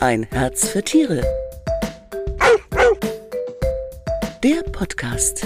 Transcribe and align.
Ein 0.00 0.22
Herz 0.30 0.68
für 0.68 0.84
Tiere. 0.84 1.22
Der 4.44 4.62
Podcast. 4.70 5.44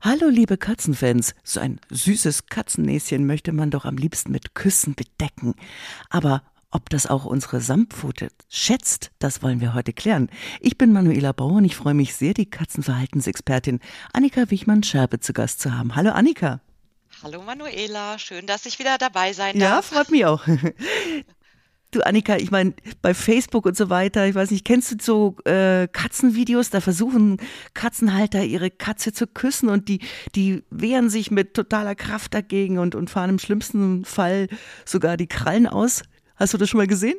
Hallo 0.00 0.28
liebe 0.28 0.56
Katzenfans, 0.56 1.34
so 1.42 1.58
ein 1.58 1.80
süßes 1.90 2.46
Katzennäschen 2.46 3.26
möchte 3.26 3.50
man 3.50 3.72
doch 3.72 3.84
am 3.84 3.96
liebsten 3.96 4.30
mit 4.30 4.54
Küssen 4.54 4.94
bedecken. 4.94 5.54
Aber 6.08 6.44
ob 6.70 6.88
das 6.88 7.08
auch 7.08 7.24
unsere 7.24 7.60
Samtpfote 7.60 8.28
schätzt, 8.48 9.10
das 9.18 9.42
wollen 9.42 9.60
wir 9.60 9.74
heute 9.74 9.92
klären. 9.92 10.30
Ich 10.60 10.78
bin 10.78 10.92
Manuela 10.92 11.32
Bauer 11.32 11.54
und 11.54 11.64
ich 11.64 11.74
freue 11.74 11.94
mich 11.94 12.14
sehr, 12.14 12.32
die 12.32 12.48
Katzenverhaltensexpertin 12.48 13.80
Annika 14.12 14.50
Wichmann-Scherbe 14.50 15.18
zu 15.18 15.32
Gast 15.32 15.60
zu 15.60 15.76
haben. 15.76 15.96
Hallo 15.96 16.10
Annika. 16.12 16.60
Hallo 17.24 17.42
Manuela, 17.42 18.20
schön, 18.20 18.46
dass 18.46 18.66
ich 18.66 18.78
wieder 18.78 18.98
dabei 18.98 19.32
sein 19.32 19.58
darf. 19.58 19.90
Ja, 19.90 19.96
freut 19.96 20.10
mich 20.12 20.24
auch. 20.24 20.46
Du 21.92 22.02
Annika, 22.02 22.36
ich 22.36 22.52
meine, 22.52 22.74
bei 23.02 23.14
Facebook 23.14 23.66
und 23.66 23.76
so 23.76 23.90
weiter, 23.90 24.26
ich 24.26 24.34
weiß 24.34 24.52
nicht, 24.52 24.64
kennst 24.64 24.92
du 24.92 24.96
so 25.00 25.36
äh, 25.44 25.88
Katzenvideos? 25.88 26.70
Da 26.70 26.80
versuchen 26.80 27.38
Katzenhalter 27.74 28.44
ihre 28.44 28.70
Katze 28.70 29.12
zu 29.12 29.26
küssen 29.26 29.68
und 29.68 29.88
die, 29.88 30.00
die 30.36 30.62
wehren 30.70 31.10
sich 31.10 31.32
mit 31.32 31.54
totaler 31.54 31.96
Kraft 31.96 32.32
dagegen 32.32 32.78
und, 32.78 32.94
und 32.94 33.10
fahren 33.10 33.30
im 33.30 33.38
schlimmsten 33.40 34.04
Fall 34.04 34.46
sogar 34.84 35.16
die 35.16 35.26
Krallen 35.26 35.66
aus. 35.66 36.02
Hast 36.36 36.54
du 36.54 36.58
das 36.58 36.68
schon 36.70 36.78
mal 36.78 36.86
gesehen? 36.86 37.18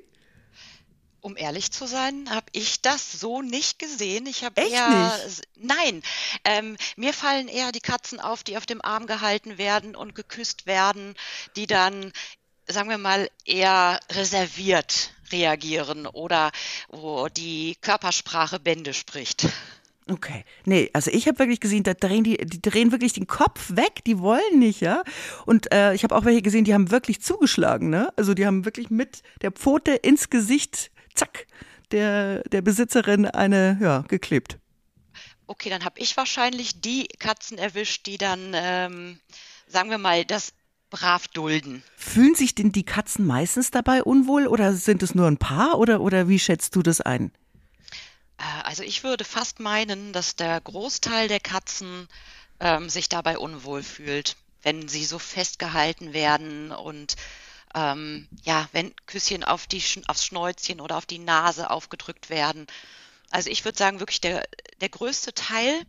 Um 1.19 1.37
ehrlich 1.37 1.71
zu 1.71 1.85
sein, 1.85 2.29
habe 2.31 2.47
ich 2.51 2.81
das 2.81 3.11
so 3.11 3.43
nicht 3.43 3.77
gesehen. 3.77 4.25
Ich 4.25 4.43
habe 4.43 4.59
eher 4.59 5.13
nicht? 5.23 5.41
nein. 5.57 6.01
Ähm, 6.43 6.77
mir 6.95 7.13
fallen 7.13 7.47
eher 7.47 7.71
die 7.71 7.79
Katzen 7.79 8.19
auf, 8.19 8.43
die 8.43 8.57
auf 8.57 8.65
dem 8.65 8.81
Arm 8.81 9.05
gehalten 9.05 9.59
werden 9.59 9.95
und 9.95 10.15
geküsst 10.15 10.65
werden, 10.65 11.13
die 11.55 11.67
dann 11.67 12.11
sagen 12.71 12.89
wir 12.89 12.97
mal, 12.97 13.29
eher 13.45 13.99
reserviert 14.11 15.13
reagieren 15.31 16.07
oder 16.07 16.51
wo 16.89 17.27
die 17.29 17.77
Körpersprache 17.81 18.59
Bände 18.59 18.93
spricht. 18.93 19.47
Okay. 20.09 20.43
Nee, 20.65 20.89
also 20.93 21.11
ich 21.11 21.27
habe 21.27 21.39
wirklich 21.39 21.59
gesehen, 21.59 21.83
da 21.83 21.93
drehen 21.93 22.23
die, 22.23 22.37
die 22.37 22.61
drehen 22.61 22.91
wirklich 22.91 23.13
den 23.13 23.27
Kopf 23.27 23.75
weg, 23.75 24.03
die 24.05 24.19
wollen 24.19 24.59
nicht, 24.59 24.81
ja. 24.81 25.03
Und 25.45 25.71
äh, 25.71 25.93
ich 25.93 26.03
habe 26.03 26.15
auch 26.15 26.25
welche 26.25 26.41
gesehen, 26.41 26.65
die 26.65 26.73
haben 26.73 26.91
wirklich 26.91 27.21
zugeschlagen, 27.21 27.89
ne? 27.89 28.11
Also 28.17 28.33
die 28.33 28.45
haben 28.45 28.65
wirklich 28.65 28.89
mit 28.89 29.21
der 29.41 29.51
Pfote 29.51 29.91
ins 29.91 30.29
Gesicht, 30.29 30.91
zack, 31.13 31.47
der, 31.91 32.41
der 32.49 32.61
Besitzerin 32.61 33.25
eine, 33.25 33.77
ja, 33.79 34.01
geklebt. 34.07 34.57
Okay, 35.47 35.69
dann 35.69 35.85
habe 35.85 35.99
ich 35.99 36.17
wahrscheinlich 36.17 36.81
die 36.81 37.07
Katzen 37.19 37.57
erwischt, 37.57 38.05
die 38.05 38.17
dann, 38.17 38.53
ähm, 38.53 39.19
sagen 39.67 39.89
wir 39.89 39.97
mal, 39.97 40.25
das 40.25 40.53
brav 40.91 41.27
dulden. 41.29 41.81
Fühlen 41.97 42.35
sich 42.35 42.53
denn 42.53 42.71
die 42.71 42.83
Katzen 42.83 43.25
meistens 43.25 43.71
dabei 43.71 44.03
unwohl 44.03 44.45
oder 44.45 44.73
sind 44.73 45.01
es 45.01 45.15
nur 45.15 45.27
ein 45.27 45.37
paar 45.37 45.79
oder, 45.79 46.01
oder 46.01 46.27
wie 46.27 46.37
schätzt 46.37 46.75
du 46.75 46.83
das 46.83 47.01
ein? 47.01 47.31
Äh, 48.37 48.43
also 48.63 48.83
ich 48.83 49.03
würde 49.03 49.23
fast 49.23 49.59
meinen, 49.59 50.13
dass 50.13 50.35
der 50.35 50.61
Großteil 50.61 51.27
der 51.27 51.39
Katzen 51.39 52.07
ähm, 52.59 52.89
sich 52.89 53.09
dabei 53.09 53.39
unwohl 53.39 53.81
fühlt, 53.81 54.35
wenn 54.61 54.87
sie 54.87 55.05
so 55.05 55.17
festgehalten 55.17 56.13
werden 56.13 56.71
und 56.71 57.15
ähm, 57.73 58.27
ja, 58.43 58.67
wenn 58.73 58.93
Küsschen 59.07 59.43
auf 59.43 59.65
die, 59.65 59.83
aufs 60.07 60.25
Schnäuzchen 60.25 60.81
oder 60.81 60.97
auf 60.97 61.05
die 61.05 61.19
Nase 61.19 61.69
aufgedrückt 61.69 62.29
werden. 62.29 62.67
Also 63.31 63.49
ich 63.49 63.63
würde 63.63 63.77
sagen, 63.77 63.99
wirklich 63.99 64.21
der, 64.21 64.45
der 64.81 64.89
größte 64.89 65.33
Teil 65.33 65.81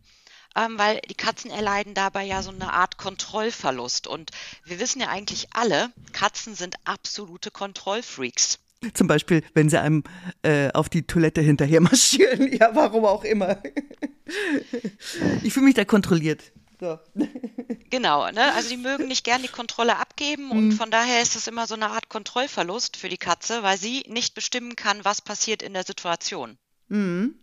ähm, 0.55 0.77
weil 0.77 0.99
die 1.09 1.15
Katzen 1.15 1.51
erleiden 1.51 1.93
dabei 1.93 2.23
ja 2.23 2.41
so 2.41 2.51
eine 2.51 2.73
Art 2.73 2.97
Kontrollverlust. 2.97 4.07
Und 4.07 4.31
wir 4.63 4.79
wissen 4.79 5.01
ja 5.01 5.09
eigentlich 5.09 5.47
alle, 5.53 5.91
Katzen 6.11 6.55
sind 6.55 6.75
absolute 6.85 7.51
Kontrollfreaks. 7.51 8.59
Zum 8.93 9.07
Beispiel, 9.07 9.43
wenn 9.53 9.69
sie 9.69 9.79
einem 9.79 10.03
äh, 10.41 10.71
auf 10.73 10.89
die 10.89 11.03
Toilette 11.03 11.41
hinterher 11.41 11.81
marschieren. 11.81 12.51
Ja, 12.59 12.71
warum 12.73 13.05
auch 13.05 13.23
immer. 13.23 13.61
ich 15.41 15.53
fühle 15.53 15.65
mich 15.65 15.75
da 15.75 15.85
kontrolliert. 15.85 16.51
So. 16.79 16.99
Genau, 17.89 18.29
ne? 18.31 18.53
also 18.55 18.69
die 18.69 18.77
mögen 18.77 19.07
nicht 19.07 19.23
gern 19.23 19.41
die 19.41 19.47
Kontrolle 19.47 19.97
abgeben 19.97 20.51
und 20.51 20.69
mhm. 20.69 20.71
von 20.73 20.91
daher 20.91 21.21
ist 21.21 21.35
es 21.35 21.47
immer 21.47 21.67
so 21.67 21.75
eine 21.75 21.91
Art 21.91 22.09
Kontrollverlust 22.09 22.97
für 22.97 23.07
die 23.07 23.17
Katze, 23.17 23.63
weil 23.63 23.77
sie 23.77 24.03
nicht 24.07 24.35
bestimmen 24.35 24.75
kann, 24.75 25.05
was 25.05 25.21
passiert 25.21 25.61
in 25.61 25.73
der 25.73 25.83
Situation. 25.83 26.57
Mhm. 26.89 27.35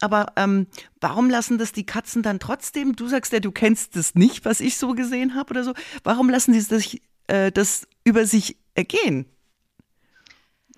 Aber 0.00 0.32
ähm, 0.36 0.66
warum 1.00 1.30
lassen 1.30 1.58
das 1.58 1.72
die 1.72 1.86
Katzen 1.86 2.22
dann 2.22 2.38
trotzdem? 2.38 2.96
Du 2.96 3.08
sagst 3.08 3.32
ja, 3.32 3.40
du 3.40 3.50
kennst 3.50 3.96
das 3.96 4.14
nicht, 4.14 4.44
was 4.44 4.60
ich 4.60 4.76
so 4.76 4.94
gesehen 4.94 5.34
habe 5.34 5.50
oder 5.50 5.64
so. 5.64 5.74
Warum 6.04 6.28
lassen 6.28 6.52
sie 6.52 6.68
das, 6.68 6.96
äh, 7.28 7.50
das 7.50 7.86
über 8.04 8.26
sich 8.26 8.56
ergehen? 8.74 9.26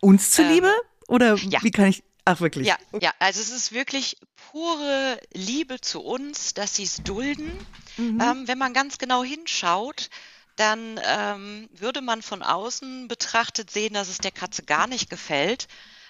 Uns 0.00 0.30
zuliebe? 0.30 0.68
Ähm, 0.68 1.04
oder 1.08 1.34
ja. 1.36 1.62
wie 1.62 1.70
kann 1.70 1.86
ich. 1.86 2.04
Ach, 2.24 2.40
wirklich? 2.40 2.66
Ja, 2.66 2.76
ja, 3.00 3.12
also 3.20 3.40
es 3.40 3.50
ist 3.50 3.72
wirklich 3.72 4.18
pure 4.50 5.18
Liebe 5.32 5.80
zu 5.80 6.00
uns, 6.02 6.52
dass 6.52 6.76
sie 6.76 6.84
es 6.84 7.02
dulden. 7.02 7.50
Mhm. 7.96 8.20
Ähm, 8.20 8.48
wenn 8.48 8.58
man 8.58 8.74
ganz 8.74 8.98
genau 8.98 9.24
hinschaut, 9.24 10.10
dann 10.56 11.00
ähm, 11.04 11.68
würde 11.72 12.02
man 12.02 12.20
von 12.20 12.42
außen 12.42 13.08
betrachtet 13.08 13.70
sehen, 13.70 13.94
dass 13.94 14.08
es 14.08 14.18
der 14.18 14.32
Katze 14.32 14.62
gar 14.64 14.86
nicht 14.86 15.08
gefällt, 15.08 15.68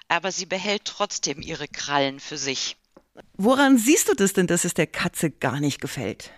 aber 0.09 0.33
sie 0.33 0.47
behält 0.47 0.87
trotzdem 0.87 1.41
ihre 1.41 1.69
Krallen 1.69 2.19
für 2.19 2.39
sich. 2.39 2.78
Woran 3.35 3.79
siehst 3.79 4.09
du 4.09 4.15
das 4.15 4.33
denn, 4.33 4.47
dass 4.47 4.65
es 4.65 4.75
der 4.75 4.87
Katze 4.87 5.31
gar 5.31 5.61
nicht 5.61 5.81
gefällt? 5.81 6.31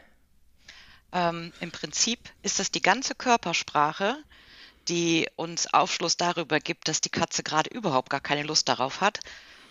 Ähm, 1.13 1.53
Im 1.61 1.71
Prinzip 1.71 2.21
ist 2.43 2.59
das 2.59 2.71
die 2.71 2.83
ganze 2.83 3.15
Körpersprache, 3.15 4.17
die 4.89 5.29
uns 5.37 5.73
Aufschluss 5.73 6.17
darüber 6.17 6.61
gibt, 6.61 6.89
dass 6.89 7.01
die 7.01 7.11
Katze 7.11 7.43
gerade 7.43 7.71
überhaupt 7.71 8.11
gar 8.11 8.21
keine 8.21 8.43
Lust 8.43 8.69
darauf 8.69 9.01
hat. 9.01 9.21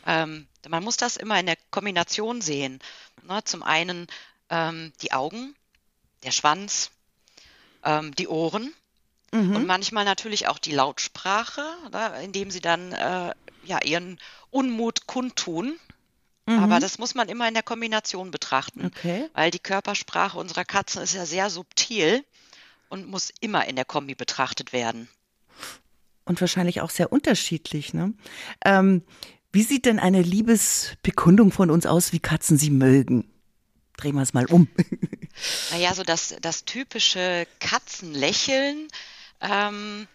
Ähm, 0.05 0.47
man 0.67 0.83
muss 0.83 0.97
das 0.97 1.17
immer 1.17 1.39
in 1.39 1.45
der 1.45 1.57
Kombination 1.71 2.41
sehen. 2.41 2.79
Na, 3.23 3.43
zum 3.43 3.63
einen 3.63 4.07
ähm, 4.49 4.93
die 5.01 5.11
Augen, 5.11 5.55
der 6.23 6.31
Schwanz, 6.31 6.91
ähm, 7.83 8.15
die 8.15 8.27
Ohren 8.27 8.73
mhm. 9.31 9.55
und 9.55 9.65
manchmal 9.65 10.05
natürlich 10.05 10.47
auch 10.47 10.59
die 10.59 10.71
Lautsprache, 10.71 11.63
na, 11.91 12.19
indem 12.19 12.51
sie 12.51 12.61
dann 12.61 12.91
äh, 12.91 13.33
ja, 13.63 13.81
ihren 13.83 14.19
Unmut 14.51 15.07
kundtun. 15.07 15.79
Mhm. 16.49 16.63
Aber 16.63 16.79
das 16.79 16.97
muss 16.97 17.13
man 17.13 17.29
immer 17.29 17.47
in 17.47 17.53
der 17.53 17.61
Kombination 17.61 18.31
betrachten, 18.31 18.87
okay. 18.87 19.29
weil 19.33 19.51
die 19.51 19.59
Körpersprache 19.59 20.35
unserer 20.37 20.65
Katzen 20.65 21.03
ist 21.03 21.13
ja 21.13 21.27
sehr 21.27 21.51
subtil 21.51 22.25
und 22.89 23.07
muss 23.07 23.31
immer 23.39 23.67
in 23.67 23.75
der 23.75 23.85
Kombi 23.85 24.15
betrachtet 24.15 24.73
werden. 24.73 25.07
Und 26.25 26.41
wahrscheinlich 26.41 26.81
auch 26.81 26.89
sehr 26.89 27.11
unterschiedlich. 27.11 27.93
Ne? 27.93 28.13
Ähm, 28.65 29.03
wie 29.51 29.61
sieht 29.61 29.85
denn 29.85 29.99
eine 29.99 30.23
Liebesbekundung 30.23 31.51
von 31.51 31.69
uns 31.69 31.85
aus, 31.85 32.13
wie 32.13 32.19
Katzen 32.19 32.57
sie 32.57 32.71
mögen? 32.71 33.31
Drehen 33.97 34.15
wir 34.15 34.23
es 34.23 34.33
mal 34.33 34.47
um. 34.47 34.67
Naja, 35.71 35.93
so 35.93 36.03
das, 36.03 36.35
das 36.41 36.65
typische 36.65 37.47
Katzenlächeln 37.61 38.89
ähm, 39.39 40.05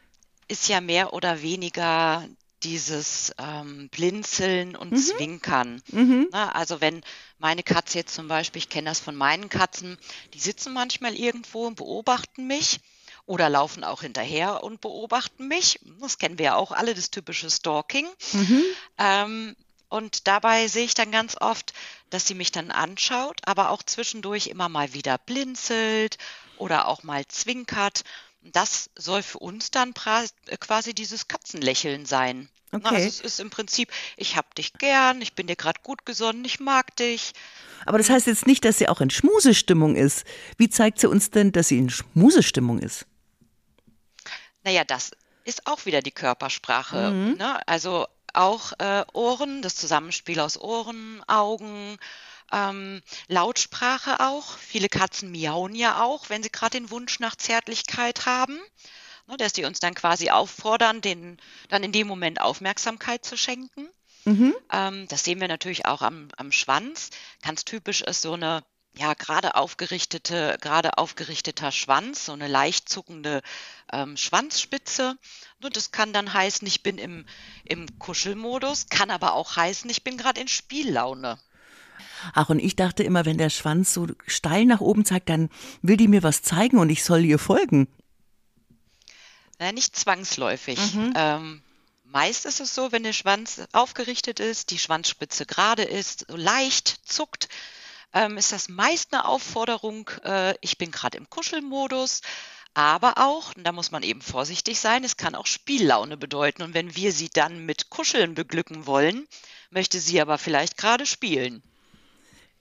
ist 0.49 0.69
ja 0.69 0.83
mehr 0.83 1.15
oder 1.15 1.41
weniger 1.41 2.29
dieses 2.65 3.33
ähm, 3.39 3.89
Blinzeln 3.91 4.75
und 4.75 4.93
mhm. 4.93 4.97
Zwinkern. 4.97 5.83
Mhm. 5.93 6.29
Na, 6.33 6.53
also 6.53 6.81
wenn 6.81 7.03
meine 7.39 7.63
Katze 7.63 7.99
jetzt 7.99 8.15
zum 8.15 8.27
Beispiel, 8.27 8.61
ich 8.61 8.69
kenne 8.69 8.89
das 8.89 9.01
von 9.01 9.15
meinen 9.15 9.49
Katzen, 9.49 9.99
die 10.33 10.41
sitzen 10.41 10.73
manchmal 10.73 11.15
irgendwo 11.15 11.67
und 11.67 11.77
beobachten 11.77 12.47
mich 12.47 12.81
oder 13.27 13.49
laufen 13.49 13.85
auch 13.85 14.03
hinterher 14.03 14.65
und 14.65 14.81
beobachten 14.81 15.49
mich. 15.49 15.81
Das 16.01 16.19
kennen 16.19 16.39
wir 16.39 16.47
ja 16.47 16.55
auch 16.57 16.73
alle, 16.73 16.95
das 16.95 17.11
typische 17.11 17.51
Stalking. 17.51 18.09
Mhm. 18.33 18.63
Ähm, 18.99 19.57
und 19.89 20.27
dabei 20.27 20.67
sehe 20.67 20.85
ich 20.85 20.95
dann 20.95 21.13
ganz 21.13 21.37
oft, 21.41 21.73
dass 22.11 22.27
sie 22.27 22.35
mich 22.35 22.51
dann 22.51 22.71
anschaut, 22.71 23.41
aber 23.45 23.71
auch 23.71 23.83
zwischendurch 23.83 24.49
immer 24.49 24.69
mal 24.69 24.93
wieder 24.93 25.19
blinzelt 25.19 26.19
oder 26.59 26.89
auch 26.89 27.03
mal 27.03 27.25
zwinkert. 27.29 28.03
Das 28.43 28.91
soll 28.97 29.23
für 29.23 29.39
uns 29.39 29.71
dann 29.71 29.95
quasi 29.95 30.95
dieses 30.95 31.29
Katzenlächeln 31.29 32.07
sein. 32.07 32.49
Okay. 32.75 32.97
Also 32.97 33.07
es 33.07 33.21
ist 33.21 33.41
im 33.41 33.51
Prinzip, 33.51 33.91
ich 34.17 34.37
hab 34.37 34.55
dich 34.55 34.73
gern, 34.75 35.23
ich 35.23 35.35
bin 35.35 35.47
dir 35.47 35.55
gerade 35.55 35.81
gut 35.83 36.05
gesonnen, 36.05 36.45
ich 36.45 36.59
mag 36.59 36.97
dich. 36.97 37.33
Aber 37.87 37.99
das 37.99 38.11
heißt 38.11 38.27
jetzt 38.27 38.47
nicht, 38.47 38.65
dass 38.65 38.79
sie 38.79 38.89
auch 38.89 39.01
in 39.01 39.11
Schmusestimmung 39.11 39.95
ist. 39.95 40.25
Wie 40.59 40.69
zeigt 40.69 40.99
sie 40.99 41.09
uns 41.09 41.31
denn, 41.31 41.53
dass 41.53 41.69
sie 41.69 41.79
in 41.79 41.91
Schmusestimmung 41.91 42.81
ist? 42.81 43.07
Naja, 44.65 44.83
das 44.85 45.13
ist 45.45 45.67
auch 45.67 45.87
wieder 45.87 46.03
die 46.03 46.11
Körpersprache. 46.11 47.11
Mhm. 47.11 47.37
Ne? 47.37 47.69
Also 47.69 48.07
auch 48.33 48.73
äh, 48.79 49.05
Ohren, 49.13 49.63
das 49.63 49.77
Zusammenspiel 49.77 50.41
aus 50.41 50.59
Ohren, 50.61 51.23
Augen, 51.29 51.99
ähm, 52.51 53.03
Lautsprache 53.29 54.19
auch. 54.19 54.59
Viele 54.59 54.89
Katzen 54.89 55.31
miauen 55.31 55.77
ja 55.77 56.03
auch, 56.03 56.31
wenn 56.31 56.43
sie 56.43 56.51
gerade 56.51 56.79
den 56.79 56.91
Wunsch 56.91 57.21
nach 57.21 57.37
Zärtlichkeit 57.37 58.27
haben 58.27 58.59
ne, 59.27 59.37
dass 59.37 59.53
die 59.53 59.65
uns 59.65 59.81
dann 59.81 59.95
quasi 59.95 60.31
auffordern, 60.31 61.01
den, 61.01 61.39
dann 61.69 61.83
in 61.83 61.93
dem 61.93 62.07
Moment 62.07 62.41
Aufmerksamkeit 62.41 63.25
zu 63.25 63.37
schenken. 63.37 63.89
Mhm. 64.25 64.55
Ähm, 64.73 65.07
das 65.09 65.25
sehen 65.25 65.41
wir 65.41 65.49
natürlich 65.49 65.87
auch 65.87 66.03
am, 66.03 66.29
am 66.37 66.53
Schwanz. 66.53 67.11
Ganz 67.43 67.65
typisch 67.65 68.03
ist 68.03 68.23
so 68.23 68.33
eine 68.33 68.63
ja, 68.97 69.15
gerade 69.15 69.57
aufgerichtete, 69.57 70.57
gerade 70.61 70.99
aufgerichteter 70.99 71.73
Schwanz, 71.73 72.27
so 72.27 72.33
eine 72.33 72.47
leicht 72.47 72.89
zuckende 72.89 73.43
ähm, 73.93 74.17
Schwanzspitze. 74.17 75.17
Und 75.63 75.77
das 75.77 75.91
kann 75.91 76.13
dann 76.13 76.33
heißen, 76.33 76.67
ich 76.67 76.83
bin 76.83 76.99
im, 76.99 77.27
im 77.65 77.99
Kuschelmodus, 77.99 78.87
kann 78.91 79.11
aber 79.11 79.35
auch 79.35 79.57
heißen, 79.57 79.91
ich 79.91 80.05
bin 80.05 80.17
gerade 80.17 80.41
in 80.41 80.49
Spiellaune. 80.49 81.39
Ach, 82.35 82.49
und 82.49 82.59
ich 82.59 82.77
dachte 82.77 83.03
immer, 83.03 83.25
wenn 83.25 83.39
der 83.39 83.51
Schwanz 83.51 83.93
so 83.93 84.07
steil 84.27 84.65
nach 84.65 84.81
oben 84.81 85.05
zeigt, 85.05 85.29
dann 85.29 85.51
will 85.83 85.97
die 85.97 86.09
mir 86.09 86.23
was 86.23 86.43
zeigen 86.43 86.79
und 86.79 86.91
ich 86.91 87.05
soll 87.05 87.25
ihr 87.25 87.39
folgen. 87.39 87.89
Na, 89.65 89.73
nicht 89.73 89.97
zwangsläufig. 89.97 90.79
Mhm. 90.93 91.15
Ähm, 91.17 91.63
meist 92.05 92.45
ist 92.45 92.61
es 92.61 92.75
so, 92.75 92.93
wenn 92.93 93.03
der 93.03 93.15
Schwanz 93.15 93.63
aufgerichtet 93.73 94.39
ist, 94.39 94.71
die 94.71 94.79
Schwanzspitze 94.79 95.47
gerade 95.47 95.85
ist, 95.85 96.27
so 96.29 96.37
leicht 96.37 97.01
zuckt, 97.07 97.49
ähm, 98.13 98.37
ist 98.37 98.53
das 98.53 98.69
meist 98.69 99.15
eine 99.15 99.25
Aufforderung, 99.25 100.11
äh, 100.23 100.55
ich 100.61 100.77
bin 100.77 100.91
gerade 100.91 101.17
im 101.17 101.31
Kuschelmodus. 101.31 102.21
Aber 102.75 103.15
auch, 103.17 103.57
und 103.57 103.65
da 103.65 103.73
muss 103.73 103.91
man 103.91 104.03
eben 104.03 104.21
vorsichtig 104.21 104.79
sein, 104.81 105.03
es 105.03 105.17
kann 105.17 105.35
auch 105.35 105.47
Spiellaune 105.47 106.19
bedeuten. 106.19 106.61
Und 106.61 106.75
wenn 106.75 106.95
wir 106.95 107.13
sie 107.13 107.31
dann 107.33 107.65
mit 107.65 107.89
Kuscheln 107.89 108.35
beglücken 108.35 108.87
wollen, 108.87 109.27
möchte 109.71 109.99
sie 109.99 110.21
aber 110.21 110.37
vielleicht 110.37 110.77
gerade 110.77 111.07
spielen. 111.07 111.63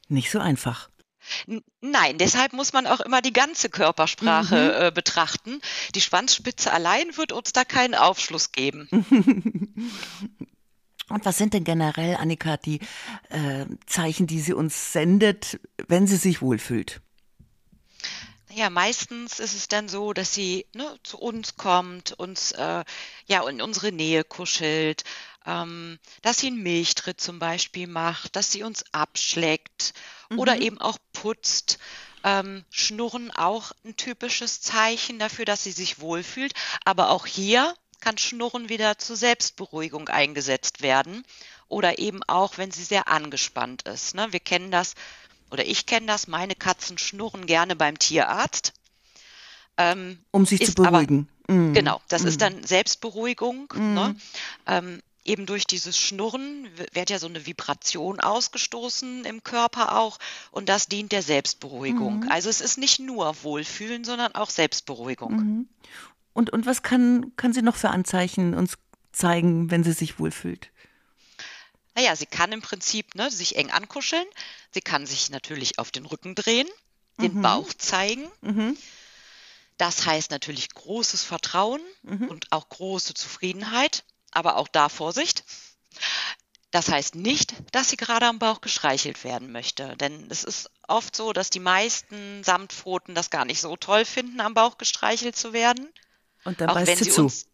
Nicht 0.07 0.31
so 0.31 0.39
einfach. 0.39 0.87
Nein, 1.81 2.17
deshalb 2.17 2.53
muss 2.53 2.73
man 2.73 2.87
auch 2.87 2.99
immer 2.99 3.21
die 3.21 3.33
ganze 3.33 3.69
Körpersprache 3.69 4.55
mhm. 4.55 4.87
äh, 4.87 4.91
betrachten. 4.91 5.61
Die 5.95 6.01
Schwanzspitze 6.01 6.71
allein 6.71 7.17
wird 7.17 7.31
uns 7.31 7.53
da 7.53 7.63
keinen 7.65 7.95
Aufschluss 7.95 8.51
geben. 8.51 8.87
Und 11.09 11.25
was 11.25 11.37
sind 11.37 11.53
denn 11.53 11.63
generell, 11.63 12.15
Annika, 12.15 12.57
die 12.57 12.79
äh, 13.29 13.65
Zeichen, 13.85 14.25
die 14.25 14.39
sie 14.39 14.53
uns 14.53 14.93
sendet, 14.93 15.59
wenn 15.87 16.07
sie 16.07 16.15
sich 16.15 16.41
wohlfühlt? 16.41 17.01
Ja, 18.55 18.69
meistens 18.69 19.39
ist 19.39 19.55
es 19.55 19.67
dann 19.67 19.89
so, 19.89 20.13
dass 20.13 20.33
sie 20.33 20.67
ne, 20.75 20.85
zu 21.03 21.17
uns 21.17 21.55
kommt, 21.55 22.11
uns 22.13 22.51
äh, 22.51 22.83
ja 23.25 23.47
in 23.49 23.61
unsere 23.61 23.91
Nähe 23.91 24.23
kuschelt, 24.23 25.03
ähm, 25.45 25.99
dass 26.21 26.39
sie 26.39 26.47
einen 26.47 26.63
Milchtritt 26.63 27.19
zum 27.19 27.39
Beispiel 27.39 27.87
macht, 27.87 28.35
dass 28.35 28.51
sie 28.51 28.63
uns 28.63 28.83
abschleckt 28.91 29.93
mhm. 30.29 30.39
oder 30.39 30.61
eben 30.61 30.79
auch 30.79 30.97
putzt. 31.11 31.79
Ähm, 32.23 32.63
Schnurren 32.69 33.31
auch 33.31 33.73
ein 33.83 33.97
typisches 33.97 34.61
Zeichen 34.61 35.19
dafür, 35.19 35.45
dass 35.45 35.63
sie 35.63 35.71
sich 35.71 35.99
wohlfühlt. 35.99 36.53
Aber 36.85 37.09
auch 37.09 37.25
hier 37.25 37.75
kann 37.99 38.17
Schnurren 38.17 38.69
wieder 38.69 38.97
zur 38.97 39.15
Selbstberuhigung 39.15 40.09
eingesetzt 40.09 40.81
werden 40.81 41.23
oder 41.67 41.99
eben 41.99 42.21
auch, 42.23 42.57
wenn 42.57 42.71
sie 42.71 42.83
sehr 42.83 43.07
angespannt 43.07 43.83
ist. 43.83 44.15
Ne? 44.15 44.27
Wir 44.31 44.39
kennen 44.39 44.71
das 44.71 44.95
oder 45.51 45.65
ich 45.65 45.85
kenne 45.85 46.07
das, 46.07 46.27
meine 46.27 46.55
Katzen 46.55 46.97
schnurren 46.97 47.45
gerne 47.45 47.75
beim 47.75 47.99
Tierarzt. 47.99 48.73
Ähm, 49.77 50.19
um 50.31 50.45
sich 50.45 50.65
zu 50.65 50.73
beruhigen. 50.73 51.27
Aber, 51.47 51.53
mm. 51.53 51.73
Genau, 51.73 52.01
das 52.07 52.23
mm. 52.23 52.27
ist 52.27 52.41
dann 52.41 52.63
Selbstberuhigung. 52.63 53.71
Mm. 53.75 53.93
Ne? 53.93 54.15
Ähm, 54.65 55.03
eben 55.25 55.45
durch 55.45 55.65
dieses 55.65 55.97
Schnurren 55.97 56.69
wird 56.93 57.09
ja 57.09 57.19
so 57.19 57.27
eine 57.27 57.45
Vibration 57.45 58.19
ausgestoßen 58.19 59.25
im 59.25 59.43
Körper 59.43 59.97
auch 59.97 60.19
und 60.51 60.69
das 60.69 60.87
dient 60.87 61.11
der 61.11 61.21
Selbstberuhigung. 61.21 62.21
Mhm. 62.21 62.29
Also 62.29 62.49
es 62.49 62.61
ist 62.61 62.77
nicht 62.77 62.99
nur 62.99 63.35
Wohlfühlen, 63.43 64.03
sondern 64.03 64.35
auch 64.35 64.49
Selbstberuhigung. 64.49 65.35
Mhm. 65.35 65.69
Und, 66.33 66.49
und 66.49 66.65
was 66.65 66.81
kann, 66.81 67.31
kann 67.35 67.53
sie 67.53 67.61
noch 67.61 67.75
für 67.75 67.89
Anzeichen 67.89 68.53
uns 68.53 68.77
zeigen, 69.11 69.71
wenn 69.71 69.83
sie 69.83 69.93
sich 69.93 70.19
wohlfühlt? 70.19 70.71
Naja, 71.95 72.15
sie 72.15 72.25
kann 72.25 72.51
im 72.51 72.61
Prinzip 72.61 73.15
ne, 73.15 73.29
sich 73.29 73.55
eng 73.55 73.69
ankuscheln. 73.69 74.25
Sie 74.71 74.81
kann 74.81 75.05
sich 75.05 75.29
natürlich 75.29 75.77
auf 75.77 75.91
den 75.91 76.05
Rücken 76.05 76.33
drehen, 76.33 76.67
den 77.21 77.35
mhm. 77.35 77.41
Bauch 77.43 77.71
zeigen. 77.73 78.27
Mhm. 78.41 78.75
Das 79.77 80.05
heißt 80.05 80.31
natürlich 80.31 80.69
großes 80.69 81.23
Vertrauen 81.23 81.81
mhm. 82.01 82.27
und 82.29 82.51
auch 82.51 82.67
große 82.69 83.13
Zufriedenheit, 83.13 84.03
aber 84.35 84.57
auch 84.57 84.67
da 84.67 84.89
Vorsicht. 84.89 85.43
Das 86.71 86.89
heißt 86.89 87.15
nicht, 87.15 87.53
dass 87.71 87.89
sie 87.89 87.97
gerade 87.97 88.25
am 88.25 88.39
Bauch 88.39 88.61
gestreichelt 88.61 89.23
werden 89.23 89.51
möchte, 89.51 89.95
denn 89.97 90.27
es 90.31 90.43
ist 90.43 90.71
oft 90.87 91.15
so, 91.15 91.31
dass 91.31 91.51
die 91.51 91.59
meisten 91.59 92.43
Samtpfoten 92.43 93.13
das 93.13 93.29
gar 93.29 93.45
nicht 93.45 93.61
so 93.61 93.75
toll 93.75 94.05
finden, 94.05 94.41
am 94.41 94.55
Bauch 94.55 94.79
gestreichelt 94.79 95.35
zu 95.35 95.53
werden. 95.53 95.87
Und 96.43 96.61
dann 96.61 96.69
auch 96.69 96.73
beißt 96.73 96.87
wenn 96.87 96.97
sie, 96.97 97.09
zu. 97.11 97.21
Uns, 97.21 97.45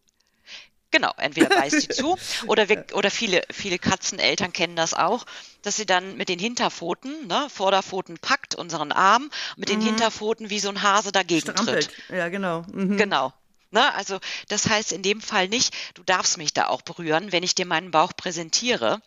Genau, 0.90 1.12
entweder 1.18 1.50
beißt 1.50 1.82
sie 1.82 1.88
zu 1.88 2.18
oder, 2.46 2.68
wir, 2.68 2.84
oder 2.94 3.10
viele, 3.10 3.42
viele 3.50 3.78
Katzeneltern 3.78 4.52
kennen 4.52 4.74
das 4.74 4.94
auch, 4.94 5.24
dass 5.62 5.76
sie 5.76 5.86
dann 5.86 6.16
mit 6.16 6.28
den 6.28 6.38
Hinterpfoten, 6.38 7.28
ne, 7.28 7.46
Vorderpfoten 7.48 8.18
packt 8.18 8.54
unseren 8.56 8.90
Arm, 8.90 9.30
mit 9.56 9.68
den 9.68 9.80
mhm. 9.80 9.84
Hinterpfoten 9.84 10.50
wie 10.50 10.58
so 10.58 10.68
ein 10.68 10.82
Hase 10.82 11.12
dagegen 11.12 11.52
Strampelt. 11.52 11.90
tritt. 11.90 12.08
Ja, 12.08 12.28
genau. 12.28 12.64
Mhm. 12.72 12.96
Genau. 12.96 13.32
Ne, 13.72 13.94
also 13.94 14.18
das 14.48 14.68
heißt 14.68 14.90
in 14.90 15.02
dem 15.02 15.20
Fall 15.20 15.48
nicht, 15.48 15.74
du 15.94 16.02
darfst 16.02 16.38
mich 16.38 16.52
da 16.52 16.66
auch 16.66 16.82
berühren, 16.82 17.30
wenn 17.30 17.44
ich 17.44 17.54
dir 17.54 17.66
meinen 17.66 17.92
Bauch 17.92 18.12
präsentiere, 18.16 19.00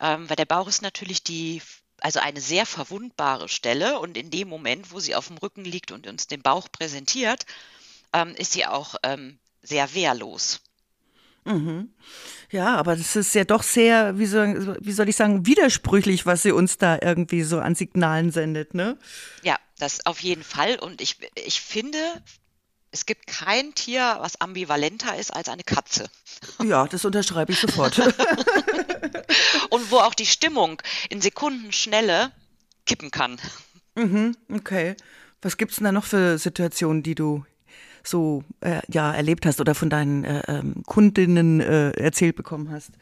ähm, 0.00 0.28
weil 0.28 0.36
der 0.36 0.44
Bauch 0.44 0.66
ist 0.66 0.82
natürlich 0.82 1.22
die 1.22 1.62
also 2.00 2.20
eine 2.20 2.40
sehr 2.40 2.66
verwundbare 2.66 3.48
Stelle 3.48 3.98
und 3.98 4.16
in 4.16 4.30
dem 4.30 4.48
Moment, 4.48 4.92
wo 4.92 5.00
sie 5.00 5.14
auf 5.14 5.28
dem 5.28 5.38
Rücken 5.38 5.64
liegt 5.64 5.92
und 5.92 6.06
uns 6.06 6.26
den 6.26 6.42
Bauch 6.42 6.68
präsentiert, 6.70 7.44
ähm, 8.12 8.34
ist 8.36 8.52
sie 8.52 8.66
auch 8.66 8.96
ähm, 9.02 9.38
sehr 9.62 9.94
wehrlos. 9.94 10.60
Mhm. 11.44 11.92
Ja, 12.50 12.76
aber 12.76 12.96
das 12.96 13.16
ist 13.16 13.34
ja 13.34 13.44
doch 13.44 13.62
sehr, 13.62 14.18
wie 14.18 14.26
soll, 14.26 14.76
wie 14.80 14.92
soll 14.92 15.08
ich 15.08 15.16
sagen, 15.16 15.46
widersprüchlich, 15.46 16.26
was 16.26 16.42
sie 16.42 16.52
uns 16.52 16.78
da 16.78 16.98
irgendwie 17.00 17.42
so 17.42 17.58
an 17.58 17.74
Signalen 17.74 18.30
sendet, 18.30 18.74
ne? 18.74 18.98
Ja, 19.42 19.56
das 19.78 20.04
auf 20.06 20.20
jeden 20.20 20.42
Fall. 20.42 20.78
Und 20.78 21.00
ich, 21.00 21.16
ich 21.34 21.60
finde, 21.60 21.98
es 22.90 23.06
gibt 23.06 23.26
kein 23.26 23.74
Tier, 23.74 24.16
was 24.20 24.40
ambivalenter 24.40 25.16
ist 25.16 25.34
als 25.34 25.48
eine 25.48 25.62
Katze. 25.62 26.08
Ja, 26.64 26.86
das 26.86 27.04
unterschreibe 27.04 27.52
ich 27.52 27.58
sofort. 27.58 27.98
Und 29.70 29.90
wo 29.90 29.98
auch 29.98 30.14
die 30.14 30.26
Stimmung 30.26 30.80
in 31.10 31.20
Sekundenschnelle 31.20 32.32
kippen 32.86 33.10
kann. 33.10 33.38
Mhm, 33.94 34.36
okay. 34.52 34.96
Was 35.42 35.56
gibt 35.56 35.72
es 35.72 35.76
denn 35.76 35.84
da 35.84 35.92
noch 35.92 36.04
für 36.04 36.38
Situationen, 36.38 37.02
die 37.02 37.14
du 37.14 37.44
so 38.02 38.42
äh, 38.60 38.80
ja 38.88 39.12
erlebt 39.12 39.44
hast 39.46 39.60
oder 39.60 39.74
von 39.74 39.90
deinen 39.90 40.24
äh, 40.24 40.42
ähm, 40.48 40.82
Kundinnen 40.86 41.60
äh, 41.60 41.90
erzählt 41.90 42.36
bekommen 42.36 42.70
hast? 42.70 42.92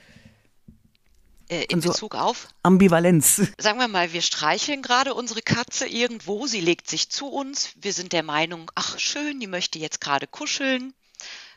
Äh, 1.48 1.64
in 1.64 1.80
so 1.80 1.90
Bezug 1.90 2.14
auf? 2.14 2.48
Ambivalenz. 2.62 3.42
Sagen 3.58 3.78
wir 3.78 3.88
mal, 3.88 4.12
wir 4.12 4.22
streicheln 4.22 4.82
gerade 4.82 5.14
unsere 5.14 5.42
Katze 5.42 5.86
irgendwo, 5.86 6.46
sie 6.46 6.60
legt 6.60 6.90
sich 6.90 7.10
zu 7.10 7.28
uns, 7.28 7.70
wir 7.76 7.92
sind 7.92 8.12
der 8.12 8.22
Meinung, 8.22 8.70
ach 8.74 8.98
schön, 8.98 9.40
die 9.40 9.46
möchte 9.46 9.78
jetzt 9.78 10.00
gerade 10.00 10.26
kuscheln. 10.26 10.94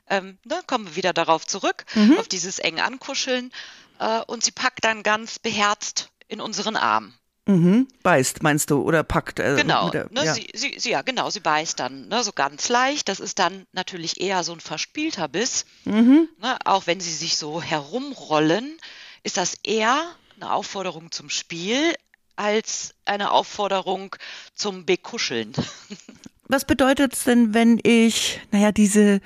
Ähm, 0.07 0.37
ne, 0.43 0.59
kommen 0.65 0.87
wir 0.87 0.95
wieder 0.95 1.13
darauf 1.13 1.45
zurück, 1.45 1.85
mhm. 1.93 2.17
auf 2.17 2.27
dieses 2.27 2.59
eng 2.59 2.79
Ankuscheln. 2.79 3.51
Äh, 3.99 4.21
und 4.27 4.43
sie 4.43 4.51
packt 4.51 4.83
dann 4.83 5.03
ganz 5.03 5.39
beherzt 5.39 6.09
in 6.27 6.41
unseren 6.41 6.75
Arm. 6.75 7.13
Mhm. 7.49 7.87
Beißt, 8.03 8.43
meinst 8.43 8.69
du, 8.69 8.83
oder 8.83 9.03
packt. 9.03 9.39
Äh, 9.39 9.55
genau, 9.55 9.89
der, 9.89 10.07
ne, 10.11 10.23
ja. 10.23 10.33
Sie, 10.35 10.47
sie, 10.53 10.75
sie, 10.77 10.91
ja, 10.91 11.01
genau, 11.01 11.31
sie 11.31 11.39
beißt 11.39 11.79
dann 11.79 12.07
ne, 12.07 12.23
so 12.23 12.31
ganz 12.31 12.69
leicht. 12.69 13.09
Das 13.09 13.19
ist 13.19 13.39
dann 13.39 13.65
natürlich 13.71 14.21
eher 14.21 14.43
so 14.43 14.53
ein 14.53 14.59
verspielter 14.59 15.27
Biss. 15.27 15.65
Mhm. 15.85 16.29
Ne, 16.37 16.57
auch 16.65 16.85
wenn 16.85 16.99
sie 16.99 17.13
sich 17.13 17.37
so 17.37 17.59
herumrollen, 17.59 18.77
ist 19.23 19.37
das 19.37 19.55
eher 19.63 20.15
eine 20.35 20.51
Aufforderung 20.51 21.11
zum 21.11 21.29
Spiel 21.29 21.93
als 22.35 22.95
eine 23.05 23.31
Aufforderung 23.31 24.15
zum 24.55 24.85
Bekuscheln. 24.85 25.53
Was 26.47 26.65
bedeutet 26.65 27.13
es 27.13 27.25
denn, 27.25 27.53
wenn 27.53 27.79
ich, 27.83 28.39
naja, 28.51 28.71
diese 28.71 29.19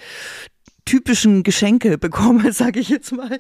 typischen 0.86 1.44
Geschenke 1.44 1.98
bekomme, 2.00 2.52
sage 2.52 2.80
ich 2.80 2.90
jetzt 2.90 3.12
mal. 3.12 3.40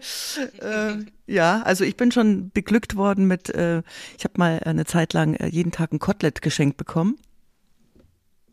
Äh, 0.59 1.05
ja, 1.27 1.61
also 1.63 1.83
ich 1.83 1.97
bin 1.97 2.11
schon 2.11 2.51
beglückt 2.51 2.95
worden 2.95 3.25
mit, 3.27 3.49
äh, 3.49 3.81
ich 4.17 4.23
habe 4.23 4.35
mal 4.37 4.59
eine 4.63 4.85
Zeit 4.85 5.13
lang 5.13 5.33
äh, 5.35 5.47
jeden 5.47 5.71
Tag 5.71 5.91
ein 5.91 5.99
Kotelett 5.99 6.41
geschenkt 6.41 6.77
bekommen. 6.77 7.17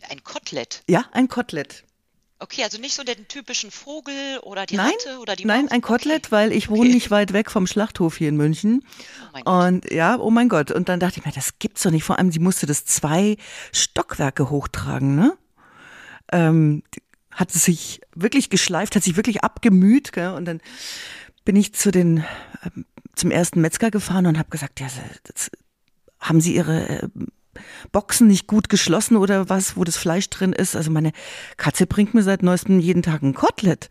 Ein 0.09 0.25
Kotelett? 0.25 0.83
Ja, 0.89 1.05
ein 1.13 1.29
Kotelett. 1.29 1.85
Okay, 2.43 2.65
also 2.65 2.81
nicht 2.81 2.95
so 2.95 3.05
den 3.05 3.29
typischen 3.29 3.71
Vogel 3.71 4.39
oder 4.43 4.65
die 4.65 4.77
nein, 4.77 4.93
Ratte 4.93 5.19
oder 5.21 5.37
die 5.37 5.45
Nein, 5.45 5.65
Maus. 5.65 5.73
ein 5.73 5.83
Kotelett, 5.83 6.27
okay. 6.27 6.33
weil 6.33 6.53
ich 6.53 6.71
wohne 6.71 6.81
okay. 6.81 6.95
nicht 6.95 7.11
weit 7.11 7.35
weg 7.35 7.51
vom 7.51 7.67
Schlachthof 7.67 8.17
hier 8.17 8.31
in 8.31 8.37
München. 8.37 8.83
Oh 8.83 9.29
mein 9.33 9.45
Gott. 9.45 9.69
Und 9.69 9.93
ja, 9.93 10.19
oh 10.19 10.31
mein 10.31 10.49
Gott. 10.49 10.71
Und 10.71 10.89
dann 10.89 11.01
dachte 11.01 11.21
ich 11.21 11.27
mir, 11.27 11.33
das 11.33 11.59
gibt's 11.59 11.83
doch 11.83 11.91
nicht. 11.91 12.03
Vor 12.03 12.19
allem, 12.19 12.33
sie 12.33 12.39
musste 12.39 12.65
das 12.65 12.87
zwei 12.87 13.37
Stockwerke 13.73 14.49
hochtragen, 14.49 15.17
ne? 15.17 15.37
Ähm, 16.33 16.83
hat 17.31 17.51
sich 17.51 18.01
wirklich 18.15 18.49
geschleift, 18.49 18.97
hat 18.97 19.05
sich 19.05 19.17
wirklich 19.17 19.45
abgemüht. 19.45 20.13
Gell? 20.13 20.31
Und 20.31 20.47
dann 20.47 20.63
bin 21.45 21.57
ich 21.57 21.75
zu 21.75 21.91
den, 21.91 22.19
äh, 22.63 22.71
zum 23.17 23.31
ersten 23.31 23.61
Metzger 23.61 23.91
gefahren 23.91 24.27
und 24.27 24.39
habe 24.39 24.49
gesagt, 24.49 24.81
ja, 24.81 24.87
das, 25.25 25.51
haben 26.21 26.41
Sie 26.41 26.55
Ihre 26.55 26.89
äh, 26.89 27.09
Boxen 27.93 28.27
nicht 28.27 28.47
gut 28.47 28.69
geschlossen 28.69 29.17
oder 29.17 29.49
was, 29.49 29.77
wo 29.77 29.85
das 29.85 29.97
Fleisch 29.97 30.29
drin 30.31 30.53
ist? 30.53 30.77
Also 30.77 30.91
meine 30.91 31.13
Katze 31.57 31.87
bringt 31.87 32.15
mir 32.15 32.23
seit 32.23 32.43
neuestem 32.43 32.81
jeden 32.81 33.03
Tag 33.03 33.23
ein 33.23 33.35
Kotelett. 33.35 33.89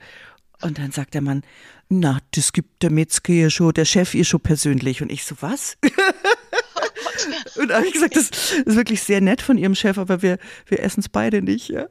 Und 0.61 0.77
dann 0.77 0.91
sagt 0.91 1.13
der 1.13 1.21
Mann, 1.21 1.43
na, 1.87 2.19
das 2.31 2.51
gibt 2.53 2.83
der 2.83 2.91
Metzger 2.91 3.33
ja 3.33 3.49
schon, 3.49 3.73
der 3.73 3.85
Chef 3.85 4.13
ihr 4.13 4.25
schon 4.25 4.41
persönlich. 4.41 5.01
Und 5.01 5.11
ich 5.11 5.23
so, 5.23 5.35
was? 5.39 5.77
Und 7.55 7.71
habe 7.73 7.85
ich 7.87 7.93
gesagt, 7.93 8.15
das 8.15 8.29
ist 8.29 8.75
wirklich 8.75 9.01
sehr 9.03 9.21
nett 9.21 9.41
von 9.41 9.57
ihrem 9.57 9.75
Chef, 9.75 9.97
aber 9.97 10.21
wir, 10.21 10.37
wir 10.67 10.81
essen 10.81 11.01
es 11.01 11.09
beide 11.09 11.41
nicht. 11.41 11.69
Ja. 11.69 11.87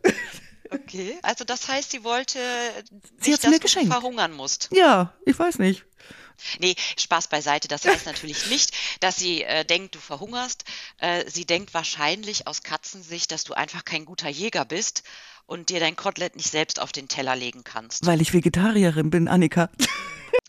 Okay, 0.71 1.19
also 1.23 1.45
das 1.45 1.67
heißt, 1.69 1.91
sie 1.91 2.05
wollte 2.05 2.39
Sie 3.21 3.31
nicht, 3.31 3.39
hat's 3.39 3.45
mir 3.45 3.51
dass 3.53 3.59
du 3.61 3.61
geschenkt. 3.61 3.93
verhungern 3.93 4.33
musst. 4.33 4.69
ja, 4.73 5.15
ich 5.25 5.39
weiß 5.39 5.59
nicht. 5.59 5.85
Nee, 6.59 6.75
Spaß 6.99 7.29
beiseite. 7.29 7.69
Das 7.69 7.85
heißt 7.85 8.07
natürlich 8.07 8.49
nicht, 8.49 8.73
dass 9.01 9.17
sie 9.17 9.43
äh, 9.43 9.65
denkt, 9.65 9.95
du 9.95 9.99
verhungerst. 9.99 10.65
Äh, 10.99 11.29
sie 11.31 11.45
denkt 11.45 11.75
wahrscheinlich 11.75 12.47
aus 12.47 12.63
Katzensicht, 12.63 13.31
dass 13.33 13.45
du 13.45 13.55
einfach 13.55 13.85
kein 13.85 14.05
guter 14.05 14.29
Jäger 14.29 14.65
bist 14.65 15.03
und 15.47 15.71
dir 15.71 15.81
dein 15.81 15.97
Kotelett 15.97 16.37
nicht 16.37 16.51
selbst 16.51 16.81
auf 16.81 16.93
den 16.93 17.09
Teller 17.09 17.35
legen 17.35 17.65
kannst. 17.65 18.07
Weil 18.07 18.21
ich 18.21 18.33
Vegetarierin 18.33 19.11
bin, 19.11 19.29
Annika. 19.29 19.71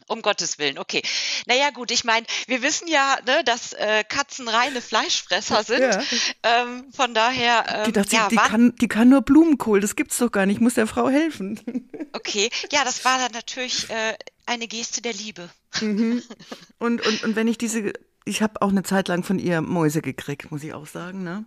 Um 0.07 0.23
Gottes 0.23 0.57
Willen, 0.57 0.79
okay. 0.79 1.03
Naja, 1.45 1.69
gut, 1.69 1.91
ich 1.91 2.03
meine, 2.03 2.25
wir 2.47 2.63
wissen 2.63 2.87
ja, 2.87 3.17
ne, 3.27 3.43
dass 3.45 3.73
äh, 3.73 4.03
Katzen 4.03 4.47
reine 4.47 4.81
Fleischfresser 4.81 5.63
sind. 5.63 5.81
Ja. 5.81 6.01
Ähm, 6.41 6.85
von 6.91 7.13
daher, 7.13 7.65
ähm, 7.69 7.83
Die 7.85 7.91
dachte, 7.91 8.15
ja, 8.15 8.27
die, 8.27 8.35
kann, 8.35 8.75
die 8.75 8.87
kann 8.87 9.09
nur 9.09 9.21
Blumenkohl, 9.21 9.79
das 9.79 9.95
gibt's 9.95 10.17
doch 10.17 10.31
gar 10.31 10.47
nicht. 10.47 10.55
Ich 10.55 10.61
muss 10.61 10.73
der 10.73 10.87
Frau 10.87 11.09
helfen. 11.09 11.89
okay. 12.13 12.49
Ja, 12.71 12.83
das 12.83 13.05
war 13.05 13.19
dann 13.19 13.31
natürlich 13.33 13.87
äh, 13.91 14.15
eine 14.49 14.67
Geste 14.67 15.01
der 15.01 15.13
Liebe. 15.13 15.49
Und, 15.81 17.05
und, 17.05 17.23
und 17.23 17.35
wenn 17.35 17.47
ich 17.47 17.57
diese, 17.57 17.93
ich 18.25 18.41
habe 18.41 18.61
auch 18.61 18.69
eine 18.69 18.83
Zeit 18.83 19.07
lang 19.07 19.23
von 19.23 19.37
ihr 19.37 19.61
Mäuse 19.61 20.01
gekriegt, 20.01 20.51
muss 20.51 20.63
ich 20.63 20.73
auch 20.73 20.87
sagen, 20.87 21.23
ne? 21.23 21.45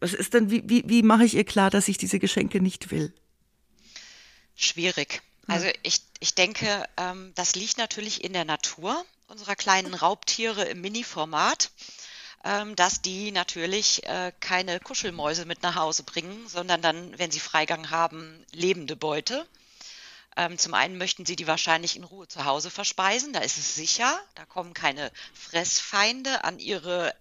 Was 0.00 0.12
ist 0.14 0.34
denn, 0.34 0.50
wie, 0.50 0.62
wie, 0.68 0.84
wie 0.86 1.02
mache 1.02 1.24
ich 1.24 1.34
ihr 1.34 1.44
klar, 1.44 1.70
dass 1.70 1.88
ich 1.88 1.98
diese 1.98 2.18
Geschenke 2.18 2.60
nicht 2.60 2.90
will? 2.90 3.12
Schwierig. 4.54 5.22
Also 5.46 5.66
ich, 5.82 6.02
ich 6.20 6.34
denke, 6.34 6.84
ähm, 6.96 7.32
das 7.34 7.54
liegt 7.54 7.78
natürlich 7.78 8.22
in 8.22 8.32
der 8.32 8.44
Natur 8.44 9.04
unserer 9.28 9.56
kleinen 9.56 9.94
Raubtiere 9.94 10.64
im 10.64 10.80
Mini-Format, 10.82 11.70
ähm, 12.44 12.76
dass 12.76 13.02
die 13.02 13.32
natürlich 13.32 14.04
äh, 14.04 14.32
keine 14.40 14.78
Kuschelmäuse 14.78 15.46
mit 15.46 15.62
nach 15.62 15.74
Hause 15.74 16.02
bringen, 16.02 16.46
sondern 16.48 16.82
dann, 16.82 17.18
wenn 17.18 17.30
sie 17.30 17.40
Freigang 17.40 17.90
haben, 17.90 18.44
lebende 18.52 18.94
Beute. 18.94 19.46
Ähm, 20.38 20.56
zum 20.56 20.72
einen 20.72 20.96
möchten 20.96 21.26
sie 21.26 21.34
die 21.36 21.46
wahrscheinlich 21.48 21.96
in 21.96 22.04
Ruhe 22.04 22.28
zu 22.28 22.44
Hause 22.44 22.70
verspeisen, 22.70 23.32
da 23.32 23.40
ist 23.40 23.58
es 23.58 23.74
sicher, 23.74 24.18
da 24.36 24.44
kommen 24.46 24.72
keine 24.72 25.10
Fressfeinde 25.34 26.44
an 26.44 26.58
ihre 26.60 27.12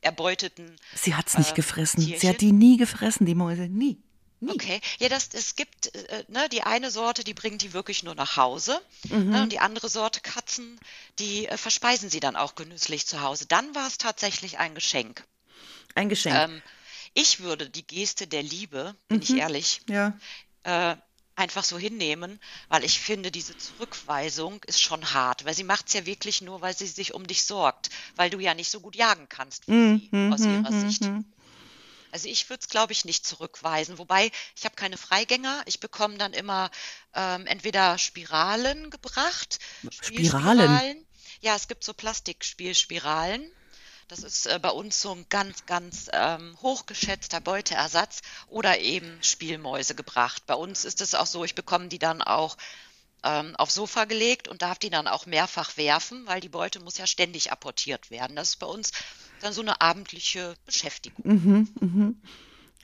erbeuteten. 0.00 0.76
Sie 0.94 1.14
hat's 1.14 1.38
nicht 1.38 1.52
Äh, 1.52 1.54
gefressen. 1.54 2.00
Sie 2.00 2.08
Tierchen? 2.10 2.28
hat 2.30 2.40
die 2.40 2.52
nie 2.52 2.76
gefressen, 2.76 3.24
die 3.24 3.34
Mäuse. 3.34 3.68
Nie. 3.68 3.98
Nie. 4.40 4.50
Okay, 4.52 4.80
ja, 4.98 5.08
das, 5.08 5.28
es 5.32 5.54
gibt 5.56 5.94
äh, 5.94 6.24
ne, 6.28 6.48
die 6.50 6.62
eine 6.62 6.90
Sorte, 6.90 7.24
die 7.24 7.32
bringt 7.32 7.62
die 7.62 7.72
wirklich 7.72 8.02
nur 8.02 8.14
nach 8.14 8.36
Hause. 8.36 8.78
Ne, 9.08 9.42
und 9.42 9.52
die 9.52 9.60
andere 9.60 9.88
Sorte 9.88 10.20
Katzen, 10.20 10.78
die 11.18 11.46
äh, 11.46 11.56
verspeisen 11.56 12.10
sie 12.10 12.20
dann 12.20 12.36
auch 12.36 12.54
genüsslich 12.54 13.06
zu 13.06 13.22
Hause. 13.22 13.46
Dann 13.46 13.74
war 13.74 13.86
es 13.86 13.96
tatsächlich 13.96 14.58
ein 14.58 14.74
Geschenk. 14.74 15.24
Ein 15.94 16.08
Geschenk. 16.10 16.36
Ähm, 16.36 16.62
ich 17.14 17.40
würde 17.40 17.70
die 17.70 17.86
Geste 17.86 18.26
der 18.26 18.42
Liebe, 18.42 18.94
bin 19.08 19.22
ich 19.22 19.34
ehrlich, 19.36 19.80
ja. 19.88 20.18
äh, 20.64 20.96
einfach 21.36 21.64
so 21.64 21.78
hinnehmen, 21.78 22.40
weil 22.68 22.84
ich 22.84 23.00
finde, 23.00 23.30
diese 23.30 23.56
Zurückweisung 23.56 24.62
ist 24.64 24.80
schon 24.80 25.12
hart, 25.12 25.44
weil 25.44 25.54
sie 25.54 25.64
macht 25.64 25.88
es 25.88 25.94
ja 25.94 26.06
wirklich 26.06 26.40
nur, 26.42 26.60
weil 26.60 26.76
sie 26.76 26.86
sich 26.86 27.14
um 27.14 27.26
dich 27.26 27.44
sorgt, 27.44 27.90
weil 28.16 28.30
du 28.30 28.38
ja 28.38 28.54
nicht 28.54 28.70
so 28.70 28.80
gut 28.80 28.96
jagen 28.96 29.28
kannst 29.28 29.66
wie 29.66 30.08
sie 30.10 30.32
aus 30.32 30.40
ihrer 30.40 30.72
Sicht. 30.72 31.10
Also 32.12 32.28
ich 32.28 32.48
würde 32.48 32.60
es, 32.60 32.68
glaube 32.68 32.92
ich, 32.92 33.04
nicht 33.04 33.26
zurückweisen. 33.26 33.98
Wobei, 33.98 34.30
ich 34.54 34.64
habe 34.64 34.76
keine 34.76 34.96
Freigänger. 34.96 35.62
Ich 35.66 35.80
bekomme 35.80 36.16
dann 36.16 36.32
immer 36.32 36.70
ähm, 37.12 37.44
entweder 37.48 37.98
Spiralen 37.98 38.90
gebracht. 38.90 39.58
Spiralen? 39.90 40.04
Spielspiralen. 40.04 41.06
Ja, 41.40 41.56
es 41.56 41.66
gibt 41.66 41.82
so 41.82 41.92
Plastikspielspiralen. 41.92 43.50
Das 44.08 44.22
ist 44.22 44.46
äh, 44.46 44.58
bei 44.60 44.70
uns 44.70 45.00
so 45.00 45.12
ein 45.12 45.26
ganz, 45.28 45.66
ganz 45.66 46.08
ähm, 46.12 46.56
hochgeschätzter 46.60 47.40
Beuteersatz 47.40 48.20
oder 48.48 48.78
eben 48.78 49.18
Spielmäuse 49.22 49.94
gebracht. 49.94 50.44
Bei 50.46 50.54
uns 50.54 50.84
ist 50.84 51.00
es 51.00 51.14
auch 51.14 51.26
so, 51.26 51.44
ich 51.44 51.54
bekomme 51.54 51.88
die 51.88 51.98
dann 51.98 52.22
auch 52.22 52.56
ähm, 53.24 53.56
aufs 53.56 53.74
Sofa 53.74 54.04
gelegt 54.04 54.48
und 54.48 54.62
darf 54.62 54.78
die 54.78 54.90
dann 54.90 55.08
auch 55.08 55.26
mehrfach 55.26 55.76
werfen, 55.76 56.26
weil 56.26 56.40
die 56.40 56.48
Beute 56.50 56.80
muss 56.80 56.98
ja 56.98 57.06
ständig 57.06 57.50
apportiert 57.50 58.10
werden. 58.10 58.36
Das 58.36 58.50
ist 58.50 58.56
bei 58.56 58.66
uns 58.66 58.92
dann 59.40 59.52
so 59.52 59.62
eine 59.62 59.80
abendliche 59.80 60.54
Beschäftigung. 60.66 61.24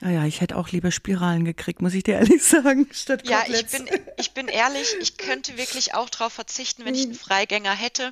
Ah 0.03 0.09
ja, 0.09 0.25
ich 0.25 0.41
hätte 0.41 0.57
auch 0.57 0.69
lieber 0.69 0.89
Spiralen 0.89 1.45
gekriegt, 1.45 1.81
muss 1.81 1.93
ich 1.93 2.03
dir 2.03 2.15
ehrlich 2.15 2.43
sagen, 2.47 2.87
statt 2.91 3.21
Ja, 3.27 3.43
ich 3.47 3.67
bin, 3.67 3.87
ich 4.17 4.31
bin 4.31 4.47
ehrlich, 4.47 4.95
ich 4.99 5.17
könnte 5.17 5.57
wirklich 5.57 5.93
auch 5.93 6.09
darauf 6.09 6.33
verzichten, 6.33 6.85
wenn 6.85 6.95
ich 6.95 7.03
Mhm. 7.03 7.11
einen 7.11 7.19
Freigänger 7.19 7.75
hätte. 7.75 8.11